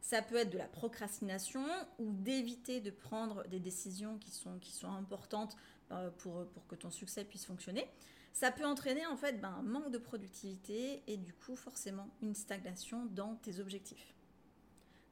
Ça 0.00 0.20
peut 0.20 0.36
être 0.36 0.50
de 0.50 0.58
la 0.58 0.66
procrastination 0.66 1.64
ou 1.98 2.12
d'éviter 2.12 2.80
de 2.80 2.90
prendre 2.90 3.46
des 3.48 3.60
décisions 3.60 4.18
qui 4.18 4.32
sont, 4.32 4.90
importantes 4.90 5.56
euh, 5.92 6.10
pour, 6.18 6.46
pour 6.48 6.66
que 6.66 6.74
ton 6.74 6.90
succès 6.90 7.24
puisse 7.24 7.44
fonctionner. 7.44 7.88
Ça 8.32 8.50
peut 8.50 8.64
entraîner 8.64 9.06
en 9.06 9.16
fait 9.16 9.40
ben, 9.40 9.54
un 9.58 9.62
manque 9.62 9.90
de 9.90 9.98
productivité 9.98 11.02
et 11.06 11.16
du 11.16 11.32
coup 11.34 11.54
forcément 11.54 12.08
une 12.22 12.34
stagnation 12.34 13.06
dans 13.06 13.36
tes 13.36 13.60
objectifs. 13.60 14.14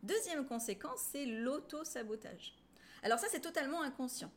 Deuxième 0.02 0.46
conséquence, 0.46 1.00
c'est 1.12 1.26
l'auto-sabotage. 1.26 2.54
Alors 3.02 3.18
ça, 3.18 3.26
c'est 3.30 3.40
totalement 3.40 3.82
inconscient. 3.82 4.30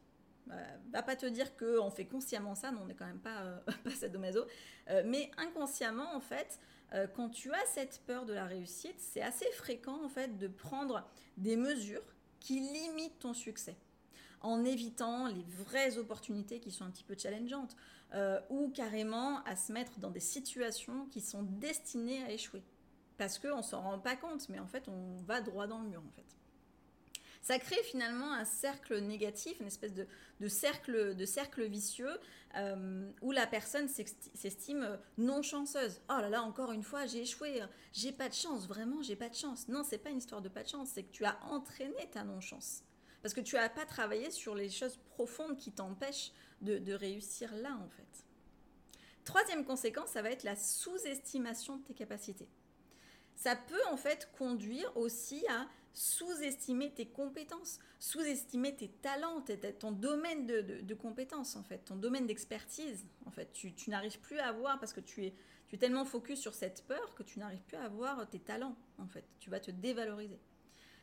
Euh, 0.51 0.77
va 0.91 1.03
pas 1.03 1.15
te 1.15 1.25
dire 1.25 1.55
qu'on 1.57 1.89
fait 1.89 2.05
consciemment 2.05 2.55
ça, 2.55 2.71
non, 2.71 2.81
on 2.83 2.85
n'est 2.85 2.95
quand 2.95 3.05
même 3.05 3.19
pas, 3.19 3.41
euh, 3.43 3.59
pas 3.83 3.91
sadomaso, 3.91 4.45
euh, 4.89 5.03
mais 5.05 5.31
inconsciemment, 5.37 6.15
en 6.15 6.19
fait, 6.19 6.59
euh, 6.93 7.07
quand 7.07 7.29
tu 7.29 7.51
as 7.51 7.65
cette 7.65 8.01
peur 8.05 8.25
de 8.25 8.33
la 8.33 8.45
réussite, 8.45 8.95
c'est 8.99 9.21
assez 9.21 9.49
fréquent, 9.51 10.03
en 10.03 10.09
fait, 10.09 10.37
de 10.37 10.47
prendre 10.47 11.07
des 11.37 11.55
mesures 11.55 12.03
qui 12.39 12.59
limitent 12.59 13.19
ton 13.19 13.33
succès. 13.33 13.75
En 14.41 14.65
évitant 14.65 15.27
les 15.27 15.45
vraies 15.65 15.97
opportunités 15.97 16.59
qui 16.59 16.71
sont 16.71 16.83
un 16.83 16.91
petit 16.91 17.05
peu 17.05 17.15
challengeantes, 17.17 17.75
ou 18.51 18.69
carrément 18.69 19.41
à 19.45 19.55
se 19.55 19.71
mettre 19.71 19.97
dans 19.97 20.11
des 20.11 20.19
situations 20.19 21.07
qui 21.07 21.19
sont 21.19 21.41
destinées 21.41 22.21
à 22.23 22.29
échouer. 22.29 22.61
Parce 23.17 23.39
qu'on 23.39 23.57
ne 23.57 23.61
s'en 23.63 23.81
rend 23.81 23.97
pas 23.97 24.15
compte, 24.15 24.47
mais 24.49 24.59
en 24.59 24.67
fait, 24.67 24.87
on 24.87 25.15
va 25.23 25.41
droit 25.41 25.65
dans 25.65 25.79
le 25.79 25.87
mur, 25.87 26.03
en 26.05 26.11
fait 26.11 26.37
ça 27.43 27.59
crée 27.59 27.83
finalement 27.83 28.31
un 28.31 28.45
cercle 28.45 28.99
négatif, 28.99 29.59
une 29.59 29.67
espèce 29.67 29.93
de, 29.93 30.47
cercle, 30.47 31.13
de 31.13 31.25
cercle 31.25 31.65
vicieux 31.65 32.17
euh, 32.55 33.11
où 33.21 33.33
la 33.33 33.45
personne 33.45 33.89
s'estime 33.89 34.97
non 35.17 35.41
chanceuse. 35.41 35.99
Oh 36.09 36.21
là 36.21 36.29
là, 36.29 36.41
encore 36.41 36.71
une 36.71 36.83
fois, 36.83 37.05
j'ai 37.05 37.23
échoué, 37.23 37.61
j'ai 37.91 38.13
pas 38.13 38.29
de 38.29 38.33
chance, 38.33 38.65
vraiment, 38.65 39.01
j'ai 39.01 39.17
pas 39.17 39.27
de 39.27 39.35
chance. 39.35 39.67
Non, 39.67 39.83
c'est 39.83 39.97
pas 39.97 40.09
une 40.09 40.19
histoire 40.19 40.41
de 40.41 40.47
pas 40.47 40.63
de 40.63 40.69
chance, 40.69 40.91
c'est 40.93 41.03
que 41.03 41.11
tu 41.11 41.25
as 41.25 41.37
entraîné 41.43 42.09
ta 42.11 42.23
non-chance. 42.23 42.81
Parce 43.21 43.33
que 43.33 43.41
tu 43.41 43.55
n'as 43.55 43.67
pas 43.67 43.85
travaillé 43.85 44.31
sur 44.31 44.55
les 44.55 44.69
choses 44.69 44.97
profondes 45.09 45.57
qui 45.57 45.73
t'empêchent 45.73 46.31
de, 46.61 46.77
de 46.77 46.93
réussir 46.93 47.53
là, 47.55 47.75
en 47.75 47.89
fait. 47.89 48.25
Troisième 49.25 49.65
conséquence, 49.65 50.11
ça 50.11 50.21
va 50.21 50.31
être 50.31 50.43
la 50.43 50.55
sous-estimation 50.55 51.75
de 51.75 51.83
tes 51.83 51.93
capacités. 51.93 52.47
Ça 53.35 53.57
peut 53.57 53.85
en 53.91 53.97
fait 53.97 54.29
conduire 54.37 54.95
aussi 54.95 55.45
à 55.49 55.67
sous-estimer 55.93 56.91
tes 56.91 57.05
compétences, 57.05 57.79
sous-estimer 57.99 58.75
tes 58.75 58.89
talents, 58.89 59.43
ton 59.79 59.91
domaine 59.91 60.45
de, 60.45 60.93
compétences 60.93 61.55
en 61.55 61.63
fait, 61.63 61.79
ton 61.79 61.95
domaine 61.95 62.25
d'expertise. 62.25 63.05
En 63.25 63.31
fait, 63.31 63.51
tu, 63.53 63.73
n'arrives 63.87 64.19
plus 64.19 64.39
à 64.39 64.51
voir 64.51 64.79
parce 64.79 64.93
que 64.93 65.01
tu 65.01 65.25
es, 65.25 65.33
tu 65.67 65.75
es 65.75 65.77
tellement 65.77 66.05
focus 66.05 66.39
sur 66.39 66.53
cette 66.53 66.83
peur 66.87 67.13
que 67.13 67.23
tu 67.23 67.39
n'arrives 67.39 67.61
plus 67.61 67.77
à 67.77 67.87
voir 67.89 68.27
tes 68.29 68.39
talents 68.39 68.75
en 68.97 69.07
fait. 69.07 69.25
Tu 69.39 69.49
vas 69.49 69.59
te 69.59 69.71
dévaloriser. 69.71 70.39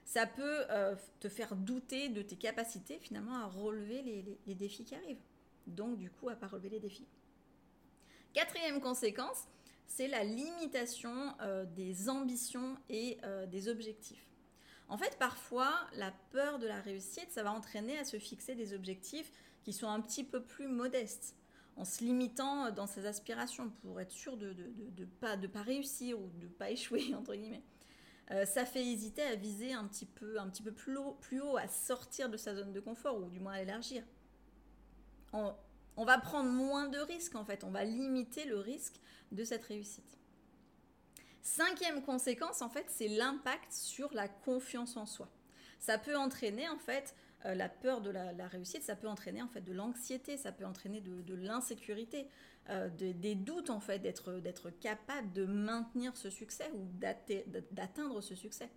Ça 0.05 0.27
peut 0.27 0.65
euh, 0.71 0.97
te 1.21 1.29
faire 1.29 1.55
douter 1.55 2.09
de 2.09 2.23
tes 2.23 2.37
capacités 2.37 2.99
finalement 2.99 3.37
à 3.37 3.47
relever 3.47 4.03
les, 4.47 4.55
défis 4.55 4.85
qui 4.85 4.97
arrivent. 4.97 5.23
Donc 5.69 5.99
du 5.99 6.11
coup 6.11 6.29
à 6.29 6.35
pas 6.35 6.49
relever 6.49 6.71
les 6.71 6.81
défis. 6.81 7.07
Quatrième 8.33 8.81
conséquence, 8.81 9.45
c'est 9.87 10.09
la 10.09 10.25
limitation 10.25 11.35
euh, 11.43 11.65
des 11.65 12.09
ambitions 12.09 12.77
et 12.89 13.19
euh, 13.25 13.47
des 13.47 13.69
objectifs. 13.69 14.30
En 14.91 14.99
fait, 14.99 15.17
parfois, 15.21 15.73
la 15.95 16.13
peur 16.33 16.59
de 16.59 16.67
la 16.67 16.81
réussite, 16.81 17.31
ça 17.31 17.45
va 17.45 17.53
entraîner 17.53 17.97
à 17.97 18.05
se 18.05 18.19
fixer 18.19 18.57
des 18.57 18.75
objectifs 18.75 19.31
qui 19.63 19.73
sont 19.73 19.89
un 19.89 20.01
petit 20.01 20.25
peu 20.25 20.43
plus 20.43 20.67
modestes, 20.67 21.37
en 21.77 21.85
se 21.85 22.03
limitant 22.03 22.73
dans 22.73 22.89
ses 22.89 23.07
aspirations 23.07 23.71
pour 23.83 24.01
être 24.01 24.11
sûr 24.11 24.37
de 24.37 24.53
ne 24.99 25.05
pas, 25.05 25.63
réussir 25.63 26.19
ou 26.19 26.29
de 26.41 26.47
ne 26.47 26.49
pas 26.49 26.71
échouer, 26.73 27.15
entre 27.15 27.37
guillemets. 27.37 27.63
Euh, 28.33 28.45
ça 28.45 28.65
fait 28.65 28.85
hésiter 28.85 29.23
à 29.23 29.37
viser 29.37 29.73
un 29.73 29.87
petit 29.87 30.07
peu, 30.07 30.41
un 30.41 30.49
petit 30.49 30.63
peu 30.63 30.73
plus, 30.73 30.99
haut, 30.99 31.57
à 31.57 31.69
sortir 31.69 32.29
de 32.29 32.37
sa 32.37 32.57
zone 32.57 32.73
de 32.73 32.81
confort 32.81 33.17
ou 33.17 33.31
du 33.31 33.39
moins 33.39 33.53
à 33.53 33.59
l'élargir. 33.61 34.03
On 35.33 36.05
va 36.05 36.19
prendre 36.19 36.51
moins 36.51 36.89
de 36.89 36.99
risques 36.99 37.37
en 37.37 37.45
fait, 37.45 37.63
on 37.63 37.71
va 37.71 37.85
limiter 37.85 38.45
le 38.45 38.59
risque 38.59 39.01
de 39.31 39.45
cette 39.45 39.65
réussite. 39.65 40.20
Cinquième 41.43 42.03
conséquence, 42.03 42.63
en 42.63 42.69
fait, 42.69 42.87
c'est 42.89 43.09
l'impact 43.09 43.73
sur 43.73 44.13
la 44.13 44.29
confiance 44.29 44.97
en 44.97 45.07
soi. 45.07 45.29
Ça 45.79 45.97
peut 45.97 46.17
entraîner, 46.17 46.69
en 46.69 46.79
fait, 46.79 47.15
euh, 47.47 47.55
la 47.55 47.71
peur 47.71 48.03
de 48.03 48.11
la, 48.11 48.47
réussite, 48.49 48.83
ça 48.83 48.95
peut 48.95 49.09
entraîner, 49.09 49.41
en 49.41 49.49
fait, 49.49 49.63
de 49.63 49.73
l'anxiété, 49.73 50.37
ça 50.37 50.53
peut 50.53 50.67
entraîner 50.67 51.01
de, 51.01 51.35
l'insécurité, 51.35 52.27
euh, 52.69 52.91
des 52.91 53.35
doutes, 53.35 53.71
en 53.71 53.81
fait, 53.81 53.99
d'être 53.99 54.71
capable 54.81 55.33
de 55.33 55.47
maintenir 55.47 56.17
ce 56.17 56.29
succès 56.29 56.71
ou 56.75 56.87
d'atteindre 57.73 58.21
ce 58.21 58.35
succès. 58.35 58.69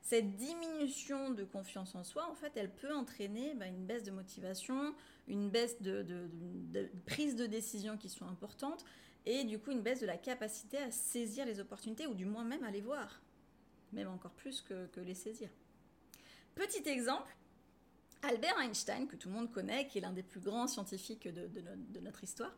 Cette 0.00 0.36
diminution 0.36 1.30
de 1.30 1.44
confiance 1.44 1.94
en 1.94 2.04
soi, 2.04 2.28
en 2.30 2.34
fait, 2.34 2.52
elle 2.56 2.70
peut 2.70 2.94
entraîner 2.94 3.54
bah, 3.54 3.66
une 3.66 3.86
baisse 3.86 4.02
de 4.04 4.10
motivation, 4.10 4.94
une 5.26 5.48
baisse 5.48 5.80
de, 5.80 6.02
de 6.02 6.90
prise 7.06 7.34
de 7.36 7.46
décision 7.46 7.96
qui 7.96 8.10
sont 8.10 8.26
importantes, 8.26 8.84
et 9.26 9.44
du 9.44 9.58
coup 9.58 9.70
une 9.70 9.82
baisse 9.82 10.00
de 10.00 10.06
la 10.06 10.16
capacité 10.16 10.78
à 10.78 10.90
saisir 10.90 11.46
les 11.46 11.60
opportunités 11.60 12.06
ou 12.06 12.14
du 12.14 12.24
moins 12.24 12.44
même 12.44 12.64
à 12.64 12.70
les 12.70 12.80
voir, 12.80 13.20
même 13.92 14.08
encore 14.08 14.32
plus 14.32 14.60
que, 14.60 15.00
les 15.00 15.14
saisir. 15.14 15.48
Petit 16.54 16.88
exemple, 16.88 17.34
Albert 18.22 18.60
Einstein, 18.60 19.06
que 19.06 19.16
tout 19.16 19.28
le 19.28 19.34
monde 19.34 19.52
connaît, 19.52 19.86
qui 19.86 19.98
est 19.98 20.00
l'un 20.00 20.12
des 20.12 20.22
plus 20.22 20.40
grands 20.40 20.66
scientifiques 20.66 21.28
de, 21.28 21.48
de, 21.48 22.00
notre 22.00 22.24
histoire, 22.24 22.54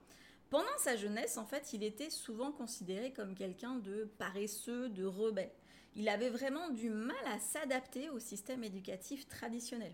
pendant 0.50 0.78
sa 0.78 0.96
jeunesse, 0.96 1.38
en 1.38 1.46
fait, 1.46 1.73
il 1.73 1.82
était 1.82 2.11
souvent 2.11 2.52
considéré 2.52 3.12
comme 3.12 3.35
quelqu'un 3.35 3.76
de 3.76 4.08
paresseux, 4.18 4.88
de 4.90 5.04
rebelle. 5.04 5.50
Il 5.96 6.08
avait 6.08 6.28
vraiment 6.28 6.70
du 6.70 6.90
mal 6.90 7.16
à 7.26 7.38
s'adapter 7.38 8.11
au 8.11 8.20
système 8.20 8.62
éducatif 8.62 9.26
traditionnel. 9.26 9.92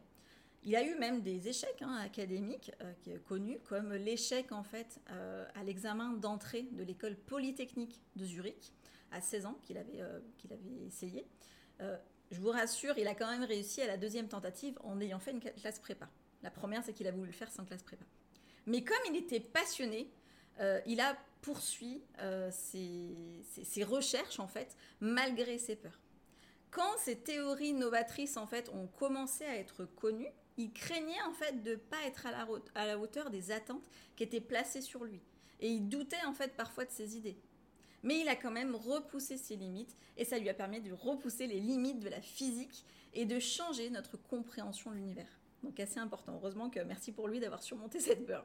Il 0.64 0.76
a 0.76 0.85
eu 0.85 0.95
même 0.95 1.23
des 1.23 1.49
échecs 1.49 1.83
hein, 1.83 1.97
académiques 1.97 2.71
euh, 2.83 3.19
connus, 3.26 3.59
comme 3.64 3.92
l'échec 3.95 4.52
en 4.52 4.62
fait 4.62 5.00
euh, 5.11 5.45
à 5.54 5.64
l'examen 5.64 6.12
d'entrée 6.12 6.62
de 6.73 6.85
l'école 6.85 7.16
polytechnique 7.16 8.00
de 8.14 8.25
Zurich 8.25 8.73
à 9.11 9.21
16 9.21 9.47
ans 9.47 9.59
qu'il 9.62 9.76
avait, 9.76 10.00
euh, 10.00 10.21
avait 10.50 10.87
essayé. 10.87 11.26
je 11.81 12.40
vous 12.40 12.50
rassure, 12.50 12.97
il 12.97 13.09
a 13.09 13.14
quand 13.14 13.28
même 13.28 13.45
réussi 13.45 13.83
à 13.83 13.87
la 13.87 13.97
deuxième 13.97 14.28
tentative 14.28 14.78
en 14.85 15.00
ayant 15.00 15.19
fait 15.19 15.33
une 15.33 15.40
classe 15.40 15.81
prépa. 15.81 16.09
La 16.42 16.50
première, 16.50 16.83
c'est 16.83 16.92
qu'il 16.92 17.07
a 17.07 17.11
voulu 17.11 17.26
le 17.26 17.33
faire 17.33 17.50
sans 17.50 17.64
classe 17.64 17.83
prépa. 17.83 18.04
Mais 18.66 18.83
comme 18.85 18.97
il 19.11 19.16
était 19.16 19.40
passionné, 19.40 20.09
il 20.87 21.00
a 21.00 21.16
poursuivi 21.42 22.00
ses, 22.50 23.42
ses 23.42 23.85
recherches 23.85 24.38
en 24.38 24.47
fait 24.47 24.76
malgré 25.00 25.59
ses 25.59 25.76
peurs 25.76 25.99
quand 26.73 26.97
ces 26.99 27.16
théories 27.16 27.75
novatrices 27.75 28.37
en 28.37 28.47
fait 28.47 28.69
ont 28.71 28.88
commencé 28.99 29.45
à 29.45 29.57
être 29.57 29.85
connues, 29.85 30.33
il 30.56 30.73
craignait 30.73 31.23
en 31.23 31.32
fait 31.32 31.62
de 31.62 31.76
pas 31.76 32.02
être 32.06 32.26
à 32.26 32.30
la, 32.30 32.49
à 32.75 32.87
la 32.87 32.99
hauteur 32.99 33.30
des 33.30 33.50
attentes 33.50 33.88
qui 34.16 34.23
étaient 34.23 34.40
placées 34.40 34.82
sur 34.82 35.04
lui. 35.04 35.21
Et 35.61 35.68
il 35.68 35.88
doutait 35.88 36.25
en 36.26 36.35
fait 36.35 36.56
parfois 36.56 36.85
de 36.85 36.90
ses 36.90 37.16
idées. 37.16 37.38
Mais 38.02 38.21
il 38.21 38.28
a 38.28 38.37
quand 38.37 38.50
même 38.50 38.75
repoussé 38.75 39.37
ses 39.37 39.56
limites 39.56 39.97
et 40.16 40.25
ça 40.25 40.38
lui 40.38 40.49
a 40.49 40.54
permis 40.54 40.80
de 40.80 40.92
repousser 40.92 41.47
les 41.47 41.61
limites 41.61 42.00
de 42.00 42.09
la 42.09 42.21
physique 42.21 42.85
et 43.14 43.25
de 43.25 43.38
changer 43.38 43.90
notre 43.90 44.16
compréhension 44.16 44.90
de 44.90 44.97
l'univers. 44.97 45.38
Donc 45.62 45.78
assez 45.78 46.00
important. 46.00 46.35
Heureusement 46.35 46.68
que 46.68 46.80
merci 46.80 47.12
pour 47.12 47.28
lui 47.28 47.38
d'avoir 47.40 47.62
surmonté 47.62 48.00
cette 48.00 48.26
peur. 48.26 48.44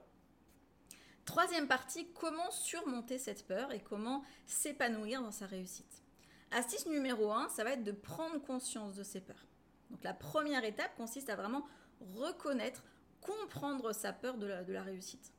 Troisième 1.25 1.67
partie, 1.67 2.07
comment 2.13 2.49
surmonter 2.51 3.17
cette 3.17 3.45
peur 3.45 3.73
et 3.73 3.81
comment 3.81 4.23
s'épanouir 4.45 5.21
dans 5.21 5.31
sa 5.31 5.45
réussite. 5.45 6.03
Astuce 6.51 6.85
numéro 6.85 7.31
1, 7.31 7.49
ça 7.49 7.65
va 7.65 7.71
être 7.71 7.83
de 7.83 7.91
prendre 7.91 8.41
conscience 8.41 8.95
de 8.95 9.03
ses 9.03 9.19
peurs. 9.19 9.45
Donc 9.89 10.03
la 10.03 10.13
première 10.13 10.63
étape 10.63 10.95
consiste 10.95 11.29
à 11.29 11.35
vraiment 11.35 11.65
reconnaître, 12.15 12.83
comprendre 13.21 13.93
sa 13.93 14.13
peur 14.13 14.37
de 14.37 14.47
la, 14.47 14.83
réussite. 14.83 15.33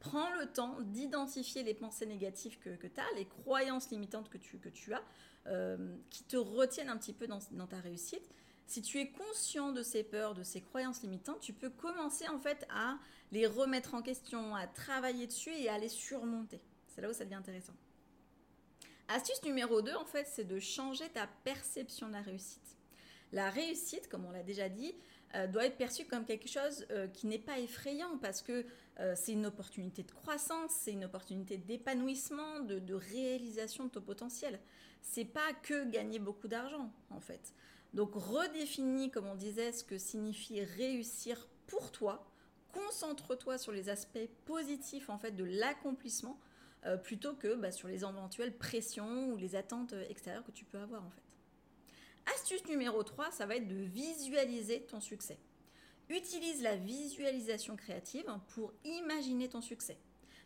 Prends 0.00 0.32
le 0.38 0.46
temps 0.46 0.76
d'identifier 0.80 1.62
les 1.62 1.74
pensées 1.74 2.06
négatives 2.06 2.58
que, 2.58 2.70
tu 2.70 3.00
as, 3.00 3.16
les 3.16 3.26
croyances 3.26 3.90
limitantes 3.90 4.28
que 4.28 4.38
tu, 4.38 4.58
as, 4.92 5.02
euh, 5.46 5.96
qui 6.10 6.24
te 6.24 6.36
retiennent 6.36 6.88
un 6.88 6.96
petit 6.96 7.12
peu 7.12 7.26
dans, 7.26 7.40
dans, 7.52 7.66
ta 7.66 7.80
réussite. 7.80 8.28
Si 8.66 8.82
tu 8.82 8.98
es 8.98 9.10
conscient 9.10 9.72
de 9.72 9.82
ces 9.82 10.04
peurs, 10.04 10.34
de 10.34 10.42
ces 10.42 10.60
croyances 10.60 11.02
limitantes, 11.02 11.40
tu 11.40 11.52
peux 11.52 11.70
commencer 11.70 12.28
en 12.28 12.38
fait 12.38 12.66
à 12.70 12.98
les 13.32 13.46
remettre 13.46 13.94
en 13.94 14.02
question, 14.02 14.54
à 14.54 14.66
travailler 14.66 15.26
dessus 15.26 15.54
et 15.54 15.68
à 15.68 15.78
les 15.78 15.88
surmonter. 15.88 16.60
C'est 16.88 17.00
là 17.00 17.08
où 17.08 17.12
ça 17.12 17.24
devient 17.24 17.36
intéressant. 17.36 17.74
Astuce 19.08 19.42
numéro 19.42 19.80
2, 19.80 19.94
en 19.94 20.04
fait, 20.04 20.26
c'est 20.26 20.44
de 20.44 20.60
changer 20.60 21.08
ta 21.08 21.26
perception 21.44 22.08
de 22.08 22.12
la 22.12 22.20
réussite. 22.20 22.76
La 23.32 23.48
réussite, 23.48 24.08
comme 24.08 24.26
on 24.26 24.30
l'a 24.30 24.42
déjà 24.42 24.68
dit, 24.68 24.94
euh, 25.34 25.46
doit 25.46 25.66
être 25.66 25.76
perçu 25.76 26.06
comme 26.06 26.24
quelque 26.24 26.48
chose 26.48 26.86
euh, 26.90 27.06
qui 27.06 27.26
n'est 27.26 27.38
pas 27.38 27.58
effrayant 27.58 28.16
parce 28.16 28.40
que 28.40 28.64
euh, 28.98 29.12
c'est 29.14 29.32
une 29.32 29.44
opportunité 29.44 30.02
de 30.02 30.10
croissance, 30.10 30.70
c'est 30.70 30.92
une 30.92 31.04
opportunité 31.04 31.58
d'épanouissement, 31.58 32.60
de, 32.60 32.94
réalisation 32.94 33.84
de 33.84 33.90
ton 33.90 34.00
potentiel. 34.00 34.58
C'est 35.02 35.26
pas 35.26 35.52
que 35.62 35.84
gagner 35.90 36.18
beaucoup 36.18 36.48
d'argent 36.48 36.90
en 37.10 37.20
fait. 37.20 37.52
Donc 37.92 38.14
redéfinis, 38.14 39.10
comme 39.10 39.26
on 39.26 39.34
disait, 39.34 39.72
ce 39.72 39.84
que 39.84 39.98
signifie 39.98 40.62
réussir 40.62 41.46
pour 41.66 41.92
toi. 41.92 42.26
Concentre-toi 42.72 43.58
sur 43.58 43.72
les 43.72 43.90
aspects 43.90 44.28
positifs 44.46 45.10
en 45.10 45.18
fait 45.18 45.32
de 45.32 45.44
l'accomplissement 45.44 46.38
plutôt 47.02 47.34
que 47.34 47.54
bah, 47.54 47.72
sur 47.72 47.88
les 47.88 48.04
éventuelles 48.04 48.56
pressions 48.56 49.30
ou 49.30 49.36
les 49.36 49.56
attentes 49.56 49.94
extérieures 50.08 50.44
que 50.44 50.52
tu 50.52 50.64
peux 50.64 50.78
avoir 50.78 51.04
en 51.04 51.10
fait. 51.10 51.27
Astuce 52.34 52.66
numéro 52.66 53.02
3, 53.02 53.30
ça 53.30 53.46
va 53.46 53.56
être 53.56 53.68
de 53.68 53.76
visualiser 53.76 54.82
ton 54.82 55.00
succès. 55.00 55.38
Utilise 56.08 56.62
la 56.62 56.76
visualisation 56.76 57.76
créative 57.76 58.26
pour 58.48 58.72
imaginer 58.84 59.48
ton 59.48 59.60
succès, 59.60 59.98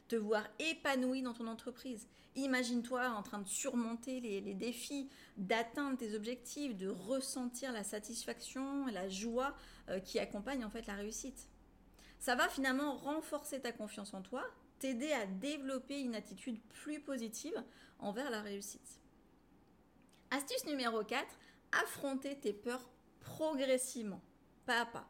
te 0.09 0.17
voir 0.17 0.45
épanoui 0.59 1.23
dans 1.23 1.35
ton 1.35 1.47
entreprise. 1.47 2.09
Imagine-toi 2.35 3.11
en 3.11 3.23
train 3.23 3.41
de 3.41 3.49
surmonter 3.49 4.21
les, 4.21 4.55
défis, 4.55 5.11
d'atteindre 5.37 5.99
tes 5.99 6.15
objectifs, 6.15 6.77
de 6.77 6.89
ressentir 6.89 7.73
la 7.73 7.85
satisfaction, 7.85 8.87
la 8.87 9.09
joie 9.09 9.55
euh, 9.91 10.01
qui 10.01 10.19
accompagne 10.19 10.65
en 10.65 10.71
fait 10.71 10.87
la 10.87 10.95
réussite. 10.95 11.49
Ça 12.19 12.35
va 12.35 12.49
finalement 12.49 12.97
renforcer 12.97 13.61
ta 13.61 13.73
confiance 13.73 14.15
en 14.15 14.23
toi, 14.23 14.45
t'aider 14.79 15.13
à 15.13 15.27
développer 15.27 16.01
une 16.01 16.15
attitude 16.15 16.61
plus 16.69 17.01
positive 17.01 17.63
envers 17.99 18.31
la 18.31 18.41
réussite. 18.41 19.01
Astuce 20.31 20.65
numéro 20.65 21.05
4, 21.05 21.27
affronter 21.73 22.39
tes 22.39 22.53
peurs 22.53 22.89
progressivement, 23.21 24.21
pas 24.67 24.83
à 24.83 24.87
pas. 24.87 25.09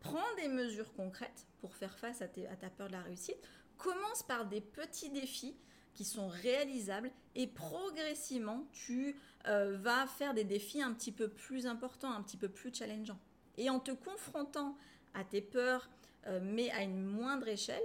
Prends 0.00 0.34
des 0.36 0.48
mesures 0.48 0.92
concrètes 0.94 1.46
pour 1.60 1.74
faire 1.74 1.98
face 1.98 2.22
à, 2.22 2.28
ta 2.28 2.70
peur 2.70 2.88
de 2.88 2.92
la 2.92 3.02
réussite. 3.02 3.38
Commence 3.78 4.22
par 4.22 4.46
des 4.46 4.60
petits 4.60 5.10
défis 5.10 5.56
qui 5.94 6.04
sont 6.04 6.28
réalisables 6.28 7.10
et 7.34 7.46
progressivement 7.46 8.66
tu 8.72 9.16
euh, 9.46 9.76
vas 9.78 10.06
faire 10.06 10.34
des 10.34 10.44
défis 10.44 10.82
un 10.82 10.92
petit 10.92 11.12
peu 11.12 11.28
plus 11.28 11.66
importants, 11.66 12.12
un 12.12 12.22
petit 12.22 12.36
peu 12.36 12.48
plus 12.48 12.72
challengeants. 12.74 13.18
Et 13.56 13.70
en 13.70 13.80
te 13.80 13.90
confrontant 13.90 14.76
à 15.14 15.24
tes 15.24 15.40
peurs, 15.40 15.88
euh, 16.26 16.40
mais 16.42 16.70
à 16.70 16.82
une 16.82 17.04
moindre 17.04 17.48
échelle, 17.48 17.82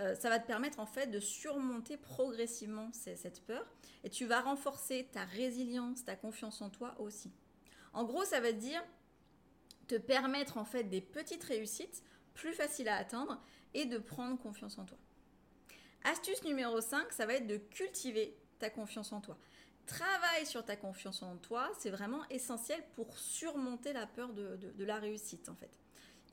euh, 0.00 0.14
ça 0.14 0.28
va 0.28 0.38
te 0.38 0.46
permettre 0.46 0.80
en 0.80 0.86
fait 0.86 1.06
de 1.06 1.20
surmonter 1.20 1.96
progressivement 1.96 2.90
cette 2.92 3.40
peur 3.42 3.64
et 4.02 4.10
tu 4.10 4.26
vas 4.26 4.40
renforcer 4.40 5.08
ta 5.12 5.24
résilience, 5.24 6.04
ta 6.04 6.16
confiance 6.16 6.60
en 6.62 6.68
toi 6.68 6.94
aussi. 6.98 7.30
En 7.94 8.04
gros, 8.04 8.24
ça 8.24 8.40
va 8.40 8.52
dire 8.52 8.82
te 9.86 9.94
permettre 9.94 10.58
en 10.58 10.64
fait 10.64 10.84
des 10.84 11.00
petites 11.00 11.44
réussites 11.44 12.02
plus 12.34 12.52
faciles 12.52 12.88
à 12.88 12.96
atteindre 12.96 13.40
et 13.72 13.86
de 13.86 13.98
prendre 13.98 14.38
confiance 14.38 14.78
en 14.78 14.84
toi. 14.84 14.98
Astuce 16.04 16.42
numéro 16.44 16.80
5, 16.80 17.12
ça 17.12 17.24
va 17.24 17.34
être 17.34 17.46
de 17.46 17.56
cultiver 17.56 18.36
ta 18.58 18.68
confiance 18.68 19.12
en 19.12 19.20
toi. 19.20 19.38
Travaille 19.86 20.46
sur 20.46 20.64
ta 20.64 20.76
confiance 20.76 21.22
en 21.22 21.36
toi, 21.36 21.70
c'est 21.78 21.90
vraiment 21.90 22.26
essentiel 22.30 22.82
pour 22.94 23.18
surmonter 23.18 23.92
la 23.92 24.06
peur 24.06 24.32
de, 24.32 24.58
la 24.78 24.98
réussite 24.98 25.48
en 25.48 25.54
fait. 25.54 25.78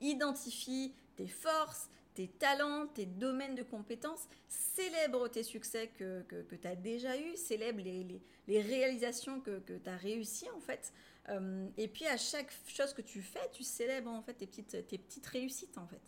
Identifie 0.00 0.94
tes 1.16 1.28
forces, 1.28 1.88
tes 2.14 2.28
talents, 2.28 2.86
tes 2.88 3.06
domaines 3.06 3.54
de 3.54 3.62
compétences, 3.62 4.26
célèbre 4.48 5.28
tes 5.28 5.42
succès 5.42 5.90
que, 5.96 6.24
tu 6.50 6.66
as 6.66 6.76
déjà 6.76 7.16
eus, 7.18 7.36
célèbre 7.36 7.80
les, 7.82 8.60
réalisations 8.60 9.40
que, 9.40 9.60
que 9.60 9.74
tu 9.74 9.88
as 9.88 9.96
réussies 9.96 10.50
en 10.50 10.60
fait. 10.60 10.92
Euh, 11.28 11.68
et 11.76 11.88
puis 11.88 12.06
à 12.06 12.16
chaque 12.16 12.52
chose 12.66 12.92
que 12.92 13.02
tu 13.02 13.22
fais, 13.22 13.48
tu 13.52 13.62
célèbres 13.62 14.10
en 14.10 14.22
fait 14.22 14.34
tes 14.34 14.46
petites, 14.46 14.86
tes 14.86 14.98
petites 14.98 15.26
réussites 15.26 15.78
en 15.78 15.86
fait. 15.86 16.00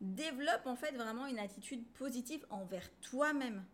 Développe 0.00 0.66
en 0.66 0.76
fait 0.76 0.92
vraiment 0.92 1.26
une 1.26 1.38
attitude 1.38 1.84
positive 1.94 2.44
envers 2.50 2.88
toi-même. 3.00 3.64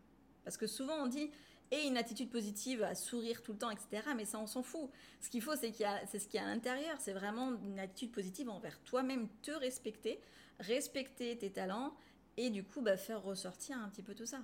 Parce 0.45 0.57
que 0.57 0.67
souvent 0.67 1.03
on 1.03 1.07
dit 1.07 1.31
et 1.71 1.87
une 1.87 1.97
attitude 1.97 2.31
positive 2.31 2.83
à 2.83 2.95
sourire 2.95 3.43
tout 3.43 3.53
le 3.53 3.59
temps, 3.59 3.71
etc. 3.71 4.03
Mais 4.17 4.25
ça, 4.25 4.39
on 4.39 4.47
s'en 4.47 4.63
fout. 4.63 4.91
Ce 5.21 5.31
qu'il 5.31 5.43
faut, 5.43 5.55
c'est 5.55 5.71
qu'il 5.71 5.87
c'est 6.09 6.19
ce 6.19 6.27
qu'il 6.27 6.41
y 6.41 6.43
a 6.43 6.47
à 6.47 6.53
l'intérieur. 6.53 6.97
C'est 6.99 7.13
vraiment 7.13 7.53
une 7.63 7.79
attitude 7.79 8.11
positive 8.11 8.49
envers 8.49 8.81
toi-même, 8.83 9.29
te 9.43 9.53
respecter, 9.53 10.21
respecter 10.59 11.39
tes 11.39 11.51
talents 11.51 11.95
et 12.37 12.51
du 12.51 12.65
coup, 12.65 12.81
bah, 12.81 12.97
faire 12.97 13.23
ressortir 13.23 13.79
un 13.79 13.89
petit 13.89 14.03
peu 14.03 14.15
tout 14.15 14.27
ça. 14.27 14.41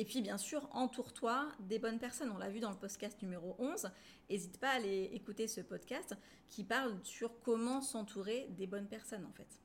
Et 0.00 0.06
puis 0.06 0.22
bien 0.22 0.38
sûr, 0.38 0.66
entoure-toi 0.72 1.46
des 1.58 1.78
bonnes 1.78 1.98
personnes. 1.98 2.30
On 2.34 2.38
l'a 2.38 2.48
vu 2.48 2.58
dans 2.58 2.70
le 2.70 2.76
podcast 2.78 3.20
numéro 3.20 3.54
11. 3.58 3.90
N'hésite 4.30 4.58
pas 4.58 4.70
à 4.70 4.76
aller 4.76 5.10
écouter 5.12 5.46
ce 5.46 5.60
podcast 5.60 6.14
qui 6.48 6.64
parle 6.64 6.98
sur 7.04 7.38
comment 7.42 7.82
s'entourer 7.82 8.46
des 8.48 8.66
bonnes 8.66 8.88
personnes 8.88 9.26
en 9.26 9.32
fait. 9.32 9.60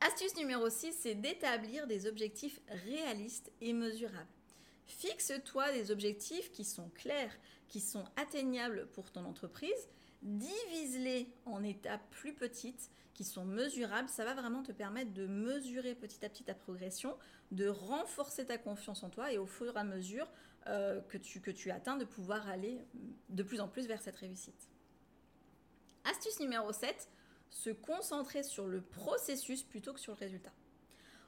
Astuce 0.00 0.34
numéro 0.36 0.70
6, 0.70 0.94
c'est 0.98 1.14
d'établir 1.14 1.86
des 1.86 2.06
objectifs 2.06 2.58
réalistes 2.86 3.52
et 3.60 3.74
mesurables. 3.74 4.32
Fixe-toi 4.86 5.72
des 5.72 5.90
objectifs 5.90 6.50
qui 6.50 6.64
sont 6.64 6.88
clairs, 6.94 7.36
qui 7.68 7.80
sont 7.80 8.06
atteignables 8.16 8.88
pour 8.94 9.12
ton 9.12 9.26
entreprise. 9.26 9.90
Divise-les 10.26 11.28
en 11.44 11.62
étapes 11.62 12.02
plus 12.10 12.34
petites 12.34 12.90
qui 13.14 13.22
sont 13.22 13.44
mesurables, 13.44 14.08
ça 14.08 14.24
va 14.24 14.34
vraiment 14.34 14.64
te 14.64 14.72
permettre 14.72 15.14
de 15.14 15.28
mesurer 15.28 15.94
petit 15.94 16.24
à 16.24 16.28
petit 16.28 16.42
ta 16.42 16.52
progression, 16.52 17.16
de 17.52 17.68
renforcer 17.68 18.44
ta 18.44 18.58
confiance 18.58 19.04
en 19.04 19.08
toi 19.08 19.32
et 19.32 19.38
au 19.38 19.46
fur 19.46 19.74
et 19.74 19.78
à 19.78 19.84
mesure 19.84 20.26
euh, 20.66 21.00
que, 21.02 21.16
tu, 21.16 21.40
que 21.40 21.52
tu 21.52 21.70
atteins, 21.70 21.96
de 21.96 22.04
pouvoir 22.04 22.48
aller 22.48 22.84
de 23.28 23.42
plus 23.44 23.60
en 23.60 23.68
plus 23.68 23.86
vers 23.86 24.02
cette 24.02 24.16
réussite. 24.16 24.68
Astuce 26.04 26.40
numéro 26.40 26.72
7, 26.72 27.08
se 27.48 27.70
concentrer 27.70 28.42
sur 28.42 28.66
le 28.66 28.80
processus 28.80 29.62
plutôt 29.62 29.92
que 29.92 30.00
sur 30.00 30.12
le 30.12 30.18
résultat. 30.18 30.52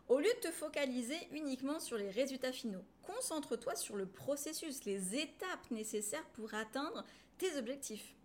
Au 0.08 0.18
lieu 0.18 0.32
de 0.42 0.48
te 0.48 0.50
focaliser 0.50 1.18
uniquement 1.30 1.78
sur 1.78 1.98
les 1.98 2.11
résultats 2.11 2.52
finaux, 2.52 2.84
concentre-toi 3.02 3.76
sur 3.76 3.94
le 3.94 4.06
processus, 4.06 4.84
les 4.84 5.14
étapes 5.14 5.70
nécessaires 5.70 6.26
pour 6.32 6.52
atteindre 6.54 7.04
tes 7.38 7.56
objectifs. 7.56 8.17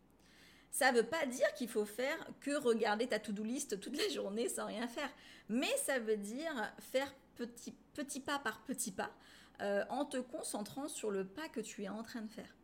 Ça 0.73 0.91
ne 0.91 0.97
veut 0.97 1.05
pas 1.05 1.27
dire 1.27 1.53
qu'il 1.53 1.69
faut 1.69 1.85
faire 1.85 2.17
que 2.41 2.57
regarder 2.57 3.05
ta 3.05 3.19
to-do 3.19 3.43
list 3.43 3.79
toute 3.79 3.95
la 3.95 4.09
journée 4.09 4.49
sans 4.49 4.65
rien 4.65 4.87
faire. 4.87 5.09
Mais 5.47 5.69
ça 5.77 5.99
veut 5.99 6.17
dire 6.17 6.51
faire 6.79 7.13
petit, 7.35 7.75
petit 7.93 8.19
pas 8.19 8.39
par 8.39 8.63
petit 8.63 8.91
pas 8.91 9.11
euh, 9.61 9.85
en 9.89 10.03
te 10.03 10.17
concentrant 10.17 10.87
sur 10.87 11.11
le 11.11 11.27
pas 11.27 11.47
que 11.47 11.61
tu 11.61 11.83
es 11.83 11.89
en 11.89 12.01
train 12.01 12.23
de 12.23 12.31
faire. 12.31 12.57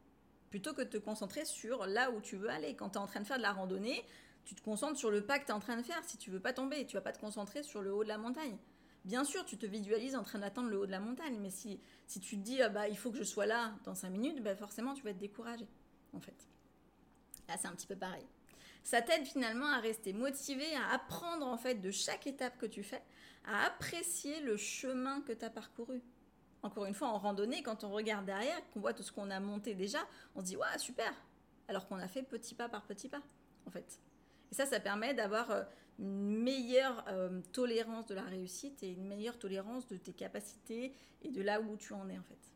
Plutôt 0.49 0.73
que 0.73 0.81
de 0.81 0.89
te 0.89 0.97
concentrer 0.97 1.45
sur 1.45 1.85
là 1.85 2.09
où 2.09 2.19
tu 2.19 2.35
veux 2.35 2.49
aller. 2.49 2.75
Quand 2.75 2.89
tu 2.89 2.95
es 2.95 3.01
en 3.01 3.05
train 3.05 3.19
de 3.19 3.27
faire 3.27 3.37
de 3.37 3.43
la 3.43 3.53
randonnée, 3.53 4.03
tu 4.43 4.55
te 4.55 4.61
concentres 4.63 4.97
sur 4.97 5.11
le 5.11 5.23
pas 5.23 5.37
que 5.37 5.45
tu 5.45 5.51
es 5.51 5.53
en 5.53 5.59
train 5.59 5.77
de 5.77 5.83
faire 5.83 6.03
si 6.03 6.17
tu 6.17 6.31
veux 6.31 6.39
pas 6.39 6.51
tomber. 6.51 6.87
Tu 6.87 6.95
vas 6.95 7.01
pas 7.01 7.13
te 7.13 7.19
concentrer 7.19 7.61
sur 7.61 7.83
le 7.83 7.93
haut 7.93 8.03
de 8.03 8.09
la 8.09 8.17
montagne. 8.17 8.57
Bien 9.05 9.23
sûr, 9.23 9.45
tu 9.45 9.55
te 9.55 9.67
visualises 9.67 10.15
en 10.15 10.23
train 10.23 10.39
d'attendre 10.39 10.69
le 10.69 10.79
haut 10.79 10.87
de 10.87 10.91
la 10.91 10.99
montagne, 10.99 11.37
mais 11.39 11.51
si, 11.51 11.79
si 12.07 12.19
tu 12.19 12.37
te 12.37 12.41
dis 12.41 12.59
ah 12.63 12.69
bah, 12.69 12.89
il 12.89 12.97
faut 12.97 13.11
que 13.11 13.17
je 13.17 13.23
sois 13.23 13.45
là 13.45 13.75
dans 13.85 13.93
5 13.93 14.09
minutes, 14.09 14.41
bah, 14.41 14.55
forcément 14.55 14.95
tu 14.95 15.03
vas 15.03 15.11
être 15.11 15.19
découragé 15.19 15.67
en 16.13 16.19
fait. 16.19 16.49
Là, 17.49 17.57
c'est 17.57 17.67
un 17.67 17.73
petit 17.73 17.87
peu 17.87 17.95
pareil. 17.95 18.25
Ça 18.83 19.01
t'aide 19.01 19.25
finalement 19.25 19.65
à 19.65 19.79
rester 19.79 20.13
motivé, 20.13 20.65
à 20.75 20.93
apprendre 20.93 21.47
en 21.47 21.57
fait 21.57 21.75
de 21.75 21.89
chaque 21.89 22.27
étape 22.27 22.57
que 22.59 22.67
tu 22.67 22.83
fais, 22.83 23.01
à 23.43 23.65
apprécier 23.65 24.39
le 24.41 24.55
chemin 24.55 25.21
que 25.21 25.33
tu 25.33 25.43
as 25.43 25.49
parcouru. 25.49 26.01
Encore 26.61 26.85
une 26.85 26.93
fois, 26.93 27.07
en 27.07 27.17
randonnée, 27.17 27.63
quand 27.63 27.83
on 27.83 27.89
regarde 27.89 28.25
derrière, 28.25 28.61
qu'on 28.69 28.81
voit 28.81 28.93
tout 28.93 29.01
ce 29.01 29.11
qu'on 29.11 29.31
a 29.31 29.39
monté 29.39 29.73
déjà, 29.73 29.99
on 30.35 30.41
se 30.41 30.45
dit 30.45 30.57
ouais 30.57 30.77
super, 30.77 31.11
alors 31.67 31.87
qu'on 31.87 31.97
a 31.97 32.07
fait 32.07 32.21
petit 32.21 32.53
pas 32.53 32.69
par 32.69 32.83
petit 32.83 33.09
pas, 33.09 33.21
en 33.65 33.71
fait. 33.71 33.99
Et 34.51 34.55
ça, 34.55 34.67
ça 34.67 34.79
permet 34.79 35.15
d'avoir 35.15 35.49
euh, 35.49 35.63
une 35.97 36.43
meilleure 36.43 37.03
euh, 37.07 37.41
tolérance 37.51 38.05
de 38.05 38.13
la 38.13 38.23
réussite 38.23 38.83
et 38.83 38.91
une 38.91 39.07
meilleure 39.07 39.39
tolérance 39.39 39.87
de 39.87 39.97
tes 39.97 40.13
capacités 40.13 40.93
et 41.23 41.31
de 41.31 41.41
là 41.41 41.61
où 41.61 41.77
tu 41.77 41.93
en 41.93 42.07
es 42.09 42.17
en 42.17 42.23
fait. 42.23 42.53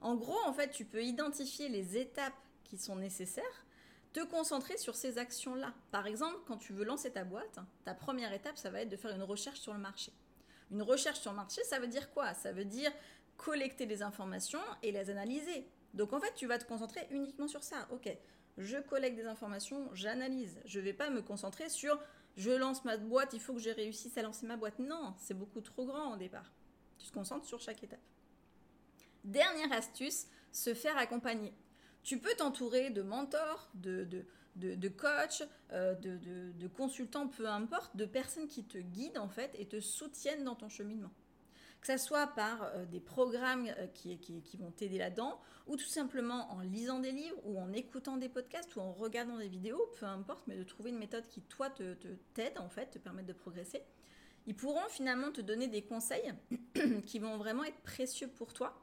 En 0.00 0.14
gros, 0.14 0.38
en 0.46 0.52
fait, 0.54 0.70
tu 0.70 0.86
peux 0.86 1.02
identifier 1.02 1.68
les 1.68 1.98
étapes 1.98 2.32
qui 2.64 2.78
sont 2.78 2.96
nécessaires 2.96 3.66
te 4.12 4.24
concentrer 4.24 4.76
sur 4.78 4.94
ces 4.94 5.18
actions-là. 5.18 5.74
Par 5.90 6.06
exemple, 6.06 6.38
quand 6.46 6.56
tu 6.56 6.72
veux 6.72 6.84
lancer 6.84 7.10
ta 7.10 7.24
boîte, 7.24 7.58
ta 7.84 7.94
première 7.94 8.32
étape, 8.32 8.56
ça 8.56 8.70
va 8.70 8.82
être 8.82 8.88
de 8.88 8.96
faire 8.96 9.14
une 9.14 9.22
recherche 9.22 9.60
sur 9.60 9.72
le 9.72 9.78
marché. 9.78 10.12
Une 10.70 10.82
recherche 10.82 11.20
sur 11.20 11.30
le 11.30 11.36
marché, 11.36 11.62
ça 11.64 11.78
veut 11.78 11.86
dire 11.86 12.10
quoi? 12.12 12.34
Ça 12.34 12.52
veut 12.52 12.64
dire 12.64 12.92
collecter 13.36 13.86
des 13.86 14.02
informations 14.02 14.60
et 14.82 14.92
les 14.92 15.10
analyser. 15.10 15.66
Donc 15.94 16.12
en 16.12 16.20
fait, 16.20 16.34
tu 16.34 16.46
vas 16.46 16.58
te 16.58 16.64
concentrer 16.64 17.06
uniquement 17.10 17.48
sur 17.48 17.62
ça. 17.62 17.86
Ok, 17.90 18.08
je 18.58 18.76
collecte 18.78 19.16
des 19.16 19.26
informations, 19.26 19.88
j'analyse. 19.94 20.60
Je 20.64 20.80
ne 20.80 20.84
vais 20.84 20.92
pas 20.92 21.10
me 21.10 21.22
concentrer 21.22 21.68
sur 21.68 21.98
je 22.36 22.50
lance 22.50 22.84
ma 22.84 22.96
boîte, 22.96 23.32
il 23.32 23.40
faut 23.40 23.54
que 23.54 23.58
je 23.58 23.70
réussisse 23.70 24.16
à 24.16 24.22
lancer 24.22 24.46
ma 24.46 24.56
boîte. 24.56 24.78
Non, 24.78 25.14
c'est 25.18 25.34
beaucoup 25.34 25.60
trop 25.60 25.86
grand 25.86 26.14
au 26.14 26.16
départ. 26.16 26.52
Tu 26.98 27.08
te 27.08 27.12
concentres 27.12 27.46
sur 27.46 27.60
chaque 27.60 27.82
étape. 27.82 28.00
Dernière 29.24 29.72
astuce, 29.72 30.26
se 30.52 30.72
faire 30.72 30.96
accompagner. 30.96 31.52
Tu 32.02 32.18
peux 32.18 32.34
t'entourer 32.36 32.90
de 32.90 33.02
mentors, 33.02 33.68
de, 33.74 34.06
de, 34.56 34.88
coachs, 34.88 35.42
euh, 35.72 35.94
de, 35.94 36.68
consultants, 36.68 37.28
peu 37.28 37.48
importe, 37.48 37.96
de 37.96 38.04
personnes 38.04 38.48
qui 38.48 38.64
te 38.64 38.78
guident 38.78 39.18
en 39.18 39.28
fait 39.28 39.54
et 39.58 39.66
te 39.66 39.80
soutiennent 39.80 40.44
dans 40.44 40.54
ton 40.54 40.68
cheminement. 40.68 41.10
que 41.80 41.86
ce 41.86 41.96
soit 41.96 42.28
par 42.28 42.62
euh, 42.62 42.84
des 42.86 43.00
programmes 43.00 43.68
euh, 43.78 43.86
qui, 43.94 44.18
qui, 44.18 44.56
vont 44.56 44.70
t'aider 44.70 44.98
là-dedans, 44.98 45.40
ou 45.66 45.76
tout 45.76 45.86
simplement 45.86 46.50
en 46.52 46.60
lisant 46.60 46.98
des 46.98 47.12
livres, 47.12 47.38
ou 47.44 47.58
en 47.60 47.72
écoutant 47.72 48.16
des 48.16 48.28
podcasts, 48.28 48.74
ou 48.76 48.80
en 48.80 48.92
regardant 48.92 49.38
des 49.38 49.48
vidéos, 49.48 49.80
peu 49.98 50.06
importe, 50.06 50.44
mais 50.46 50.56
de 50.56 50.64
trouver 50.64 50.90
une 50.90 50.98
méthode 50.98 51.26
qui, 51.28 51.42
toi, 51.42 51.70
te, 51.70 51.94
t'aide, 52.34 52.58
en 52.58 52.68
fait, 52.68 52.86
te 52.90 52.98
permette 52.98 53.26
de 53.26 53.32
progresser. 53.32 53.82
Ils 54.46 54.56
pourront 54.56 54.88
finalement 54.88 55.30
te 55.30 55.42
donner 55.42 55.68
des 55.68 55.82
conseils 55.82 56.32
qui 57.06 57.18
vont 57.18 57.36
vraiment 57.36 57.64
être 57.64 57.80
précieux 57.82 58.28
pour 58.28 58.54
toi, 58.54 58.80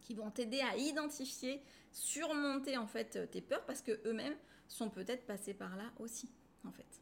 qui 0.00 0.14
vont 0.14 0.30
t'aider 0.30 0.60
à 0.60 0.76
identifier, 0.76 1.62
surmonter 1.92 2.76
en 2.76 2.86
fait 2.86 3.30
tes 3.30 3.40
peurs, 3.40 3.64
parce 3.64 3.82
que 3.82 4.00
eux-mêmes 4.06 4.36
sont 4.68 4.90
peut-être 4.90 5.26
passés 5.26 5.54
par 5.54 5.76
là 5.76 5.90
aussi, 5.98 6.30
en 6.66 6.72
fait. 6.72 7.00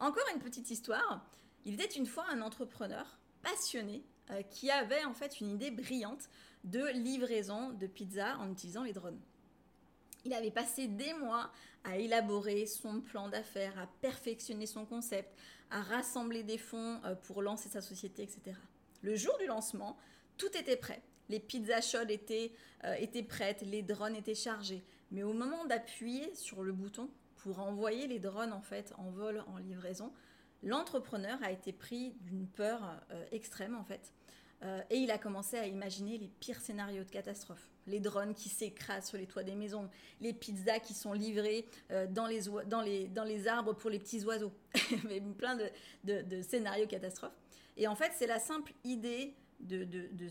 Encore 0.00 0.26
une 0.34 0.40
petite 0.40 0.70
histoire. 0.70 1.24
Il 1.64 1.74
était 1.74 1.96
une 1.96 2.06
fois 2.06 2.24
un 2.30 2.40
entrepreneur 2.40 3.18
passionné 3.42 4.04
euh, 4.30 4.42
qui 4.42 4.70
avait 4.70 5.04
en 5.04 5.14
fait 5.14 5.40
une 5.40 5.50
idée 5.50 5.70
brillante 5.70 6.28
de 6.64 6.86
livraison 6.88 7.70
de 7.70 7.86
pizza 7.86 8.36
en 8.38 8.50
utilisant 8.50 8.84
les 8.84 8.92
drones. 8.92 9.20
Il 10.24 10.32
avait 10.34 10.50
passé 10.50 10.86
des 10.86 11.14
mois 11.14 11.50
à 11.84 11.96
élaborer 11.96 12.66
son 12.66 13.00
plan 13.00 13.28
d'affaires, 13.28 13.78
à 13.78 13.86
perfectionner 14.00 14.66
son 14.66 14.84
concept, 14.84 15.36
à 15.70 15.82
rassembler 15.82 16.42
des 16.42 16.58
fonds 16.58 17.00
euh, 17.04 17.14
pour 17.14 17.42
lancer 17.42 17.68
sa 17.68 17.80
société, 17.80 18.22
etc. 18.22 18.56
Le 19.02 19.16
jour 19.16 19.36
du 19.38 19.46
lancement, 19.46 19.96
tout 20.36 20.56
était 20.56 20.76
prêt. 20.76 21.02
Les 21.28 21.40
pizzas 21.40 21.80
chaudes 21.80 22.10
étaient, 22.10 22.52
euh, 22.84 22.94
étaient 22.94 23.22
prêtes, 23.22 23.62
les 23.62 23.82
drones 23.82 24.16
étaient 24.16 24.34
chargés. 24.34 24.84
Mais 25.10 25.22
au 25.22 25.32
moment 25.32 25.64
d'appuyer 25.64 26.34
sur 26.34 26.62
le 26.62 26.72
bouton 26.72 27.10
pour 27.36 27.60
envoyer 27.60 28.06
les 28.06 28.18
drones 28.18 28.52
en 28.52 28.60
fait 28.60 28.92
en 28.98 29.10
vol 29.10 29.44
en 29.46 29.58
livraison, 29.58 30.12
l'entrepreneur 30.62 31.38
a 31.42 31.52
été 31.52 31.72
pris 31.72 32.16
d'une 32.22 32.46
peur 32.46 32.80
euh, 33.10 33.24
extrême 33.32 33.76
en 33.76 33.84
fait. 33.84 34.12
Euh, 34.64 34.80
et 34.90 34.96
il 34.96 35.10
a 35.12 35.18
commencé 35.18 35.56
à 35.56 35.66
imaginer 35.66 36.18
les 36.18 36.26
pires 36.26 36.60
scénarios 36.60 37.04
de 37.04 37.10
catastrophe. 37.10 37.70
Les 37.86 38.00
drones 38.00 38.34
qui 38.34 38.48
s'écrasent 38.48 39.06
sur 39.06 39.16
les 39.16 39.26
toits 39.26 39.44
des 39.44 39.54
maisons, 39.54 39.88
les 40.20 40.32
pizzas 40.32 40.80
qui 40.80 40.94
sont 40.94 41.12
livrées 41.12 41.64
dans, 42.10 42.26
les 42.26 42.42
dans, 42.66 42.82
les, 42.82 43.06
dans 43.06 43.24
les 43.24 43.46
arbres 43.46 43.72
pour 43.72 43.88
les 43.88 43.98
petits 43.98 44.24
oiseaux. 44.24 44.52
Mais 45.04 45.20
plein 45.20 45.56
de, 45.56 46.22
de, 46.22 46.42
scénarios 46.42 46.86
catastrophes. 46.86 47.38
Et 47.78 47.86
en 47.86 47.94
fait, 47.94 48.12
c'est 48.16 48.26
la 48.26 48.40
simple 48.40 48.72
idée 48.84 49.32
de, 49.60 50.28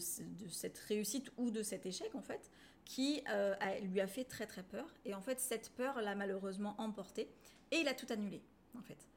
cette 0.50 0.78
réussite 0.78 1.32
ou 1.38 1.52
de 1.52 1.62
cet 1.62 1.86
échec, 1.86 2.16
en 2.16 2.22
fait, 2.22 2.52
qui 2.86 3.24
lui 3.84 4.02
a 4.02 4.08
fait 4.08 4.24
très 4.24 4.48
très 4.48 4.64
peur. 4.64 4.94
Et 5.06 5.14
en 5.14 5.22
fait, 5.22 5.40
cette 5.40 5.70
peur 5.72 6.02
l'a 6.02 6.16
malheureusement 6.16 6.76
emporté 6.80 7.30
et 7.72 7.78
il 7.78 7.88
a 7.88 7.94
tout 7.94 8.08
annulé, 8.10 8.42
en 8.78 8.82
fait. 8.82 9.08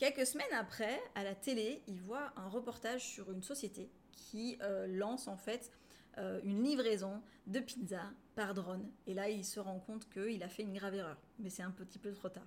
Quelques 0.00 0.26
semaines 0.26 0.52
après, 0.52 0.98
à 1.14 1.24
la 1.24 1.34
télé, 1.34 1.82
il 1.86 2.00
voit 2.00 2.32
un 2.36 2.48
reportage 2.48 3.06
sur 3.06 3.30
une 3.32 3.42
société 3.42 3.90
qui 4.12 4.56
euh, 4.62 4.86
lance 4.86 5.28
en 5.28 5.36
fait 5.36 5.70
euh, 6.16 6.40
une 6.42 6.64
livraison 6.64 7.22
de 7.46 7.60
pizza 7.60 8.10
par 8.34 8.54
drone. 8.54 8.90
Et 9.06 9.12
là, 9.12 9.28
il 9.28 9.44
se 9.44 9.60
rend 9.60 9.78
compte 9.78 10.08
qu'il 10.08 10.42
a 10.42 10.48
fait 10.48 10.62
une 10.62 10.72
grave 10.72 10.94
erreur. 10.94 11.18
Mais 11.38 11.50
c'est 11.50 11.62
un 11.62 11.70
petit 11.70 11.98
peu 11.98 12.12
trop 12.12 12.30
tard. 12.30 12.46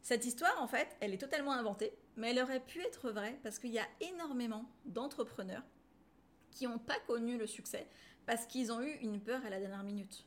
Cette 0.00 0.24
histoire, 0.24 0.62
en 0.62 0.66
fait, 0.66 0.96
elle 1.00 1.12
est 1.12 1.18
totalement 1.18 1.52
inventée, 1.52 1.92
mais 2.16 2.30
elle 2.30 2.40
aurait 2.42 2.64
pu 2.64 2.80
être 2.80 3.10
vraie 3.10 3.38
parce 3.42 3.58
qu'il 3.58 3.72
y 3.72 3.78
a 3.78 3.86
énormément 4.00 4.64
d'entrepreneurs 4.86 5.64
qui 6.50 6.66
n'ont 6.66 6.78
pas 6.78 6.98
connu 7.06 7.38
le 7.38 7.46
succès 7.46 7.86
parce 8.28 8.44
qu'ils 8.44 8.70
ont 8.72 8.82
eu 8.82 8.92
une 9.00 9.20
peur 9.20 9.44
à 9.46 9.50
la 9.50 9.58
dernière 9.58 9.82
minute. 9.82 10.26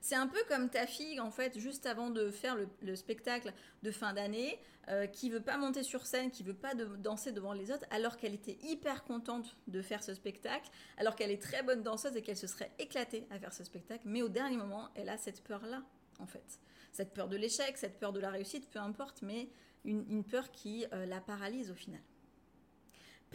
C'est 0.00 0.14
un 0.14 0.26
peu 0.26 0.38
comme 0.48 0.70
ta 0.70 0.86
fille, 0.86 1.20
en 1.20 1.30
fait, 1.30 1.58
juste 1.58 1.84
avant 1.84 2.10
de 2.10 2.30
faire 2.30 2.56
le, 2.80 2.96
spectacle 2.96 3.52
de 3.82 3.90
fin 3.90 4.12
d'année, 4.12 4.58
euh, 4.88 5.06
qui 5.06 5.30
veut 5.30 5.42
pas 5.42 5.58
monter 5.58 5.82
sur 5.82 6.06
scène, 6.06 6.30
qui 6.30 6.44
veut 6.44 6.54
pas 6.54 6.74
danser 6.74 7.32
devant 7.32 7.52
les 7.52 7.72
autres, 7.72 7.84
alors 7.90 8.16
qu'elle 8.16 8.34
était 8.34 8.56
hyper 8.62 9.04
contente 9.04 9.56
de 9.66 9.82
faire 9.82 10.02
ce 10.02 10.14
spectacle, 10.14 10.70
alors 10.96 11.16
qu'elle 11.16 11.30
est 11.30 11.42
très 11.42 11.62
bonne 11.62 11.82
danseuse 11.82 12.16
et 12.16 12.22
qu'elle 12.22 12.36
se 12.36 12.46
serait 12.46 12.70
éclatée 12.78 13.26
à 13.30 13.38
faire 13.38 13.52
ce 13.52 13.64
spectacle, 13.64 14.04
mais 14.06 14.22
au 14.22 14.28
dernier 14.28 14.56
moment, 14.56 14.88
elle 14.94 15.08
a 15.08 15.18
cette 15.18 15.42
peur-là, 15.42 15.82
en 16.20 16.26
fait. 16.26 16.60
Cette 16.92 17.12
peur 17.12 17.28
de 17.28 17.36
l'échec, 17.36 17.76
cette 17.76 17.98
peur 17.98 18.12
de 18.12 18.20
la 18.20 18.30
réussite, 18.30 18.70
peu 18.70 18.78
importe, 18.78 19.22
mais 19.22 19.48
une, 19.84 20.24
peur 20.24 20.52
qui 20.52 20.86
euh, 20.92 21.04
la 21.04 21.20
paralyse 21.20 21.70
au 21.70 21.74
final. 21.74 22.00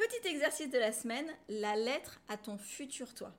Petit 0.02 0.30
exercice 0.30 0.72
de 0.72 0.80
la 0.80 0.92
semaine, 0.92 1.28
la 1.48 1.76
lettre 1.76 2.20
à 2.28 2.36
ton 2.36 2.58
futur 2.58 3.14
toi. 3.14 3.32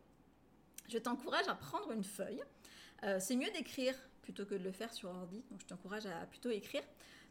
Je 0.88 0.96
t'encourage 0.96 1.48
à 1.48 1.56
prendre 1.56 1.90
une 1.90 2.04
feuille 2.04 2.40
euh, 3.02 3.18
c'est 3.18 3.34
mieux 3.34 3.50
d'écrire 3.50 3.96
plutôt 4.22 4.46
que 4.46 4.54
de 4.54 4.62
le 4.62 4.70
faire 4.70 4.92
sur 4.92 5.08
ordi, 5.08 5.42
donc 5.50 5.60
je 5.60 5.66
t'encourage 5.66 6.06
à 6.06 6.24
plutôt 6.26 6.50
écrire. 6.50 6.84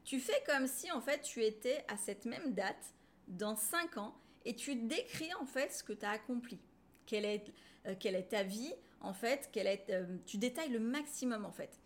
Tu 0.04 0.20
fais 0.20 0.44
comme 0.46 0.67
si 0.67 0.91
en 0.91 1.00
fait 1.00 1.22
tu 1.22 1.41
étais 1.46 1.86
à 1.88 1.96
cette 1.96 2.26
même 2.26 2.54
date 2.54 2.94
dans 3.30 3.56
5 3.56 3.96
ans 4.00 4.13
et 4.44 4.54
tu 4.54 4.76
décris 4.76 5.34
en 5.39 5.46
fait 5.46 5.72
ce 5.72 5.82
que 5.82 5.94
tu 5.94 6.06
as 6.06 6.10
accompli. 6.10 6.60
Quelle 7.06 7.24
est, 7.24 7.54
euh, 7.88 7.96
quelle 7.98 8.15
est 8.15 8.28
ta 8.28 8.44
vie 8.44 8.74
en 9.00 9.13
fait, 9.13 9.50
quelle 9.54 9.67
est, 9.67 9.89
euh, 9.91 10.17
tu 10.26 10.39
détailles 10.39 10.72
le 10.72 10.80
maximum 10.82 11.46
en 11.46 11.54
fait. 11.54 11.80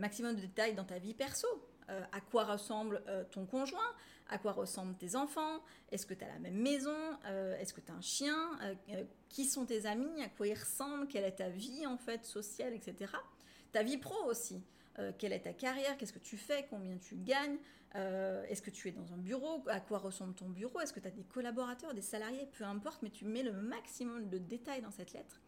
maximum 0.00 0.34
de 0.34 0.40
détails 0.40 0.74
dans 0.74 0.84
ta 0.84 0.98
vie 0.98 1.14
perso. 1.14 1.46
à 1.88 2.20
quoi 2.20 2.44
ressemble 2.44 3.02
ton 3.30 3.46
conjoint, 3.46 3.94
à 4.28 4.38
quoi 4.38 4.52
ressemblent 4.52 4.96
tes 4.96 5.16
enfants, 5.16 5.62
est-ce 5.90 6.06
que 6.06 6.14
tu 6.14 6.24
as 6.24 6.28
la 6.28 6.38
même 6.38 6.60
maison, 6.60 6.96
est-ce 7.58 7.72
que 7.72 7.80
tu 7.80 7.90
as 7.90 7.94
un 7.94 8.00
chien, 8.00 8.58
qui 9.28 9.44
sont 9.44 9.64
tes 9.64 9.86
amis, 9.86 10.22
à 10.22 10.28
quoi 10.28 10.46
ils 10.46 10.54
ressemblent, 10.54 11.08
quelle 11.08 11.24
est 11.24 11.36
ta 11.36 11.48
vie 11.48 11.86
en 11.86 11.96
fait 11.96 12.24
sociale, 12.24 12.74
etc. 12.74 13.12
Ta 13.72 13.82
vie 13.82 13.98
pro 13.98 14.24
aussi. 14.26 14.62
Euh, 14.98 15.12
quelle 15.16 15.32
est 15.32 15.40
ta 15.40 15.52
carrière, 15.52 15.96
qu'est-ce 15.96 16.12
que 16.12 16.18
tu 16.18 16.36
fais, 16.36 16.66
combien 16.68 16.96
tu 16.96 17.14
gagnes, 17.16 17.58
euh, 17.94 18.44
est-ce 18.48 18.60
que 18.60 18.70
tu 18.70 18.88
es 18.88 18.90
dans 18.90 19.12
un 19.12 19.16
bureau, 19.16 19.62
à 19.68 19.80
quoi 19.80 19.98
ressemble 19.98 20.34
ton 20.34 20.48
bureau, 20.48 20.80
est-ce 20.80 20.92
que 20.92 20.98
tu 20.98 21.06
as 21.06 21.12
des 21.12 21.22
collaborateurs, 21.22 21.94
des 21.94 22.02
salariés, 22.02 22.48
peu 22.58 22.64
importe, 22.64 23.02
mais 23.02 23.10
tu 23.10 23.24
mets 23.24 23.44
le 23.44 23.52
maximum 23.52 24.28
de 24.28 24.38
détails 24.38 24.82
dans 24.82 24.90
cette 24.90 25.12
lettre. 25.12 25.40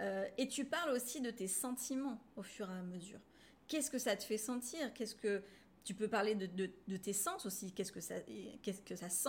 Euh, 0.00 0.26
et 0.36 0.46
tu 0.46 0.66
parles 0.66 0.90
aussi 0.90 1.22
de 1.22 1.30
tes 1.30 1.48
sentiments 1.48 2.20
au 2.36 2.42
fur 2.42 2.68
et 2.70 2.74
à 2.74 2.82
mesure. 2.82 3.20
Qu'est-ce 3.66 3.90
que 3.90 3.98
ça 3.98 4.14
te 4.14 4.24
fait 4.24 4.38
sentir? 4.38 4.92
Qu'est-ce 4.92 5.14
que 5.14 5.42
tu 5.84 5.94
peux 5.94 6.08
parler 6.08 6.34
de, 6.34 6.96
tes 6.96 7.12
sens 7.12 7.46
aussi. 7.46 7.72
Qu'est-ce 7.72 7.92
que 7.92 8.00
ça, 8.00 9.08
sent? 9.08 9.28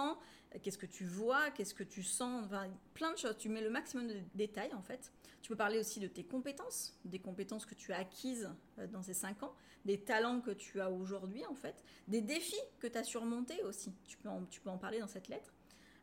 Qu'est-ce 0.62 0.78
que 0.78 0.86
tu 0.86 1.06
vois? 1.06 1.50
Qu'est-ce 1.52 1.74
que 1.74 1.84
tu 1.84 2.04
sens? 2.04 2.46
Enfin, 2.46 2.68
Plein 2.94 3.12
de 3.12 3.18
choses. 3.18 3.38
Tu 3.38 3.50
mets 3.50 3.62
le 3.62 3.70
maximum 3.70 4.08
de 4.08 4.16
détails 4.36 4.74
en 4.74 4.82
fait. 4.82 5.12
Tu 5.42 5.50
peux 5.50 5.56
parler 5.56 5.80
aussi 5.80 6.00
de 6.00 6.08
tes 6.08 6.24
compétences, 6.24 6.98
des 7.04 7.20
compétences 7.20 7.66
que 7.66 7.76
tu 7.76 7.92
as 7.92 7.98
acquises 7.98 8.50
euh, 8.80 8.88
dans 8.88 9.04
ces 9.04 9.14
cinq 9.14 9.44
ans, 9.44 9.54
des 9.84 10.00
talents 10.00 10.40
que 10.40 10.52
tu 10.52 10.80
as 10.80 10.90
aujourd'hui 10.90 11.46
en 11.48 11.56
fait, 11.56 11.84
des 12.08 12.22
défis 12.22 12.56
que 12.80 12.88
tu 12.88 12.98
as 12.98 13.04
surmontés 13.04 13.62
aussi. 13.64 13.94
Tu 14.06 14.18
peux, 14.18 14.30
en, 14.30 14.46
tu 14.46 14.62
peux 14.62 14.70
en 14.70 14.78
parler 14.78 15.00
dans 15.00 15.08
cette 15.08 15.28
lettre. 15.28 15.54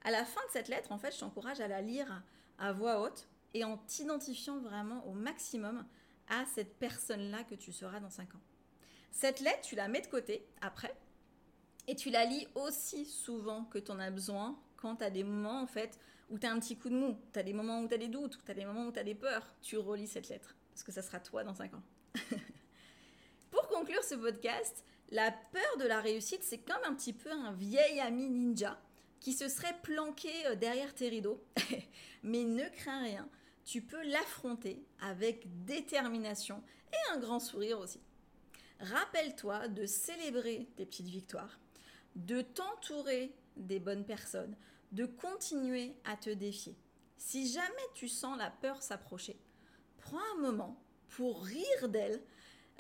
À 0.03 0.11
la 0.11 0.25
fin 0.25 0.41
de 0.47 0.53
cette 0.53 0.69
lettre, 0.69 0.93
en 0.93 0.99
fait, 0.99 1.15
je 1.15 1.21
t'encourage 1.21 1.61
à 1.61 1.69
la 1.69 1.81
lire 1.81 2.23
à 2.59 2.73
voix 2.73 3.01
haute 3.01 3.29
et 3.55 3.65
en 3.65 3.79
t'identifiant 3.79 4.59
vraiment 4.61 5.07
au 5.07 5.13
maximum 5.13 5.87
à 6.29 6.45
cette 6.47 6.79
personne-là 6.79 7.45
que 7.45 7.55
tu 7.55 7.73
seras 7.73 8.01
dans 8.01 8.11
cinq 8.11 8.35
ans. 8.35 8.41
Cette 9.11 9.41
lettre, 9.41 9.63
tu 9.63 9.75
la 9.75 9.89
mets 9.89 10.01
de 10.01 10.07
côté 10.07 10.47
après 10.61 10.95
et 11.89 11.97
tu 11.97 12.11
la 12.11 12.25
lis 12.25 12.47
aussi 12.55 13.05
souvent 13.05 13.65
que 13.65 13.79
tu 13.79 13.91
en 13.91 13.99
as 13.99 14.11
besoin 14.11 14.59
quand 14.77 14.97
tu 14.97 15.05
as 15.05 15.11
des 15.11 15.25
moments 15.25 15.61
en 15.61 15.67
fait 15.67 15.99
où 16.31 16.39
tu 16.39 16.47
as 16.47 16.53
un 16.53 16.61
petit 16.61 16.77
coup 16.77 16.89
de 16.89 16.95
mou, 16.95 17.19
tu 17.33 17.39
as 17.39 17.43
des 17.43 17.53
moments 17.53 17.81
où 17.81 17.89
tu 17.89 17.95
as 17.95 17.99
des 17.99 18.09
doutes, 18.09 18.39
tu 18.45 18.51
as 18.51 18.55
des 18.55 18.65
moments 18.65 18.87
où 18.87 18.93
tu 18.93 18.99
as 18.99 19.05
des 19.05 19.15
peurs, 19.15 19.55
tu 19.61 19.77
relis 19.77 20.07
cette 20.07 20.29
lettre 20.29 20.55
parce 20.71 20.83
que 20.85 20.93
ça 20.93 21.03
sera 21.03 21.21
toi 21.21 21.45
dans 21.45 21.55
5 21.55 21.75
ans. 21.75 21.83
Pour 23.51 23.67
conclure 23.69 24.03
ce 24.05 24.15
podcast, 24.15 24.85
la 25.11 25.33
peur 25.33 25.77
de 25.79 25.85
la 25.85 26.01
réussite, 26.01 26.45
c'est 26.45 26.59
comme 26.59 26.83
un 26.85 26.95
petit 26.95 27.13
peu 27.13 27.31
un 27.31 27.53
vieil 27.53 28.01
ami 28.01 28.31
ninja 28.31 28.81
qui 29.19 29.33
se 29.33 29.49
serait 29.49 29.77
planqué 29.83 30.31
euh, 30.47 30.55
derrière 30.55 30.95
tes 30.95 31.09
rideaux. 31.09 31.43
Mais 32.23 32.45
ne 32.45 32.69
crains 32.69 33.03
rien, 33.03 33.29
tu 33.65 33.83
peux 33.83 34.03
l'affronter 34.09 34.83
avec 35.01 35.65
détermination 35.65 36.63
et 36.93 37.13
un 37.13 37.19
grand 37.19 37.41
sourire 37.41 37.81
aussi. 37.81 38.01
Rappelle-toi 38.81 39.69
de 39.69 39.85
célébrer 39.85 40.69
tes 40.77 40.87
petites 40.87 41.07
victoires, 41.07 41.59
de 42.17 42.41
t'entourer 42.41 43.33
des 43.57 43.79
bonnes 43.79 44.05
personnes, 44.05 44.57
de 44.93 45.05
continuer 45.05 45.95
à 46.05 46.17
te 46.17 46.31
défier. 46.31 46.77
Si 47.19 47.53
jamais 47.53 47.89
tu 47.95 48.09
sens 48.09 48.39
la 48.39 48.51
peur 48.51 48.83
s'approcher, 48.83 49.39
prends 49.99 50.19
un 50.35 50.41
moment 50.41 50.83
pour 51.11 51.45
rire 51.45 51.89
d'elle, 51.89 52.23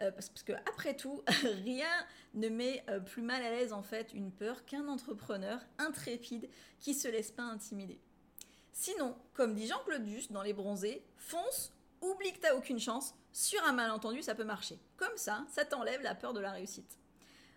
euh, 0.00 0.10
parce, 0.10 0.30
que 0.30 0.52
après 0.52 0.96
tout, 0.96 1.22
rien 1.64 2.06
ne 2.32 2.48
met 2.48 2.82
euh, 2.88 3.00
plus 3.00 3.22
mal 3.22 3.42
à 3.42 3.50
l'aise 3.50 3.74
en 3.74 3.82
fait 3.82 4.14
une 4.14 4.32
peur 4.32 4.64
qu'un 4.64 4.88
entrepreneur 4.88 5.60
intrépide 5.76 6.48
qui 6.78 6.94
se 6.94 7.08
laisse 7.08 7.30
pas 7.30 7.42
intimider. 7.42 8.00
Sinon, 8.72 9.14
comme 9.34 9.54
dit 9.54 9.66
Jean-Claude 9.66 10.04
Duss 10.04 10.32
dans 10.32 10.42
Les 10.42 10.54
Bronzés, 10.54 11.04
fonce, 11.16 11.74
oublie 12.00 12.32
que 12.32 12.38
t'as 12.38 12.54
aucune 12.54 12.80
chance, 12.80 13.14
sur 13.32 13.62
un 13.64 13.72
malentendu, 13.72 14.22
ça 14.22 14.34
peut 14.34 14.44
marcher. 14.44 14.78
Comme 14.96 15.16
ça, 15.16 15.44
ça 15.48 15.64
t'enlève 15.64 16.02
la 16.02 16.14
peur 16.14 16.32
de 16.32 16.40
la 16.40 16.52
réussite. 16.52 16.98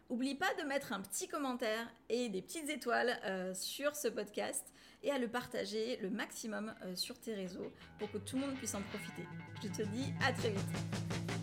Oublie 0.10 0.36
pas 0.36 0.54
de 0.62 0.64
mettre 0.68 0.94
un 0.94 1.02
petit 1.02 1.28
commentaire 1.28 1.88
et 2.10 2.30
des 2.30 2.42
petites 2.42 2.70
étoiles 2.70 3.20
euh, 3.26 3.54
sur 3.54 3.96
ce 3.96 4.08
podcast 4.08 4.74
et 5.02 5.12
à 5.12 5.18
le 5.18 5.28
partager 5.28 5.98
le 5.98 6.10
maximum 6.10 6.74
euh, 6.84 6.96
sur 6.96 7.20
tes 7.20 7.34
réseaux 7.34 7.72
pour 8.00 8.12
que 8.12 8.18
tout 8.18 8.36
le 8.36 8.44
monde 8.44 8.56
puisse 8.56 8.76
en 8.76 8.82
profiter. 8.84 9.26
Je 9.64 9.70
te 9.70 9.82
dis 9.82 10.14
à 10.22 10.32
très 10.34 10.50
vite. 10.50 11.43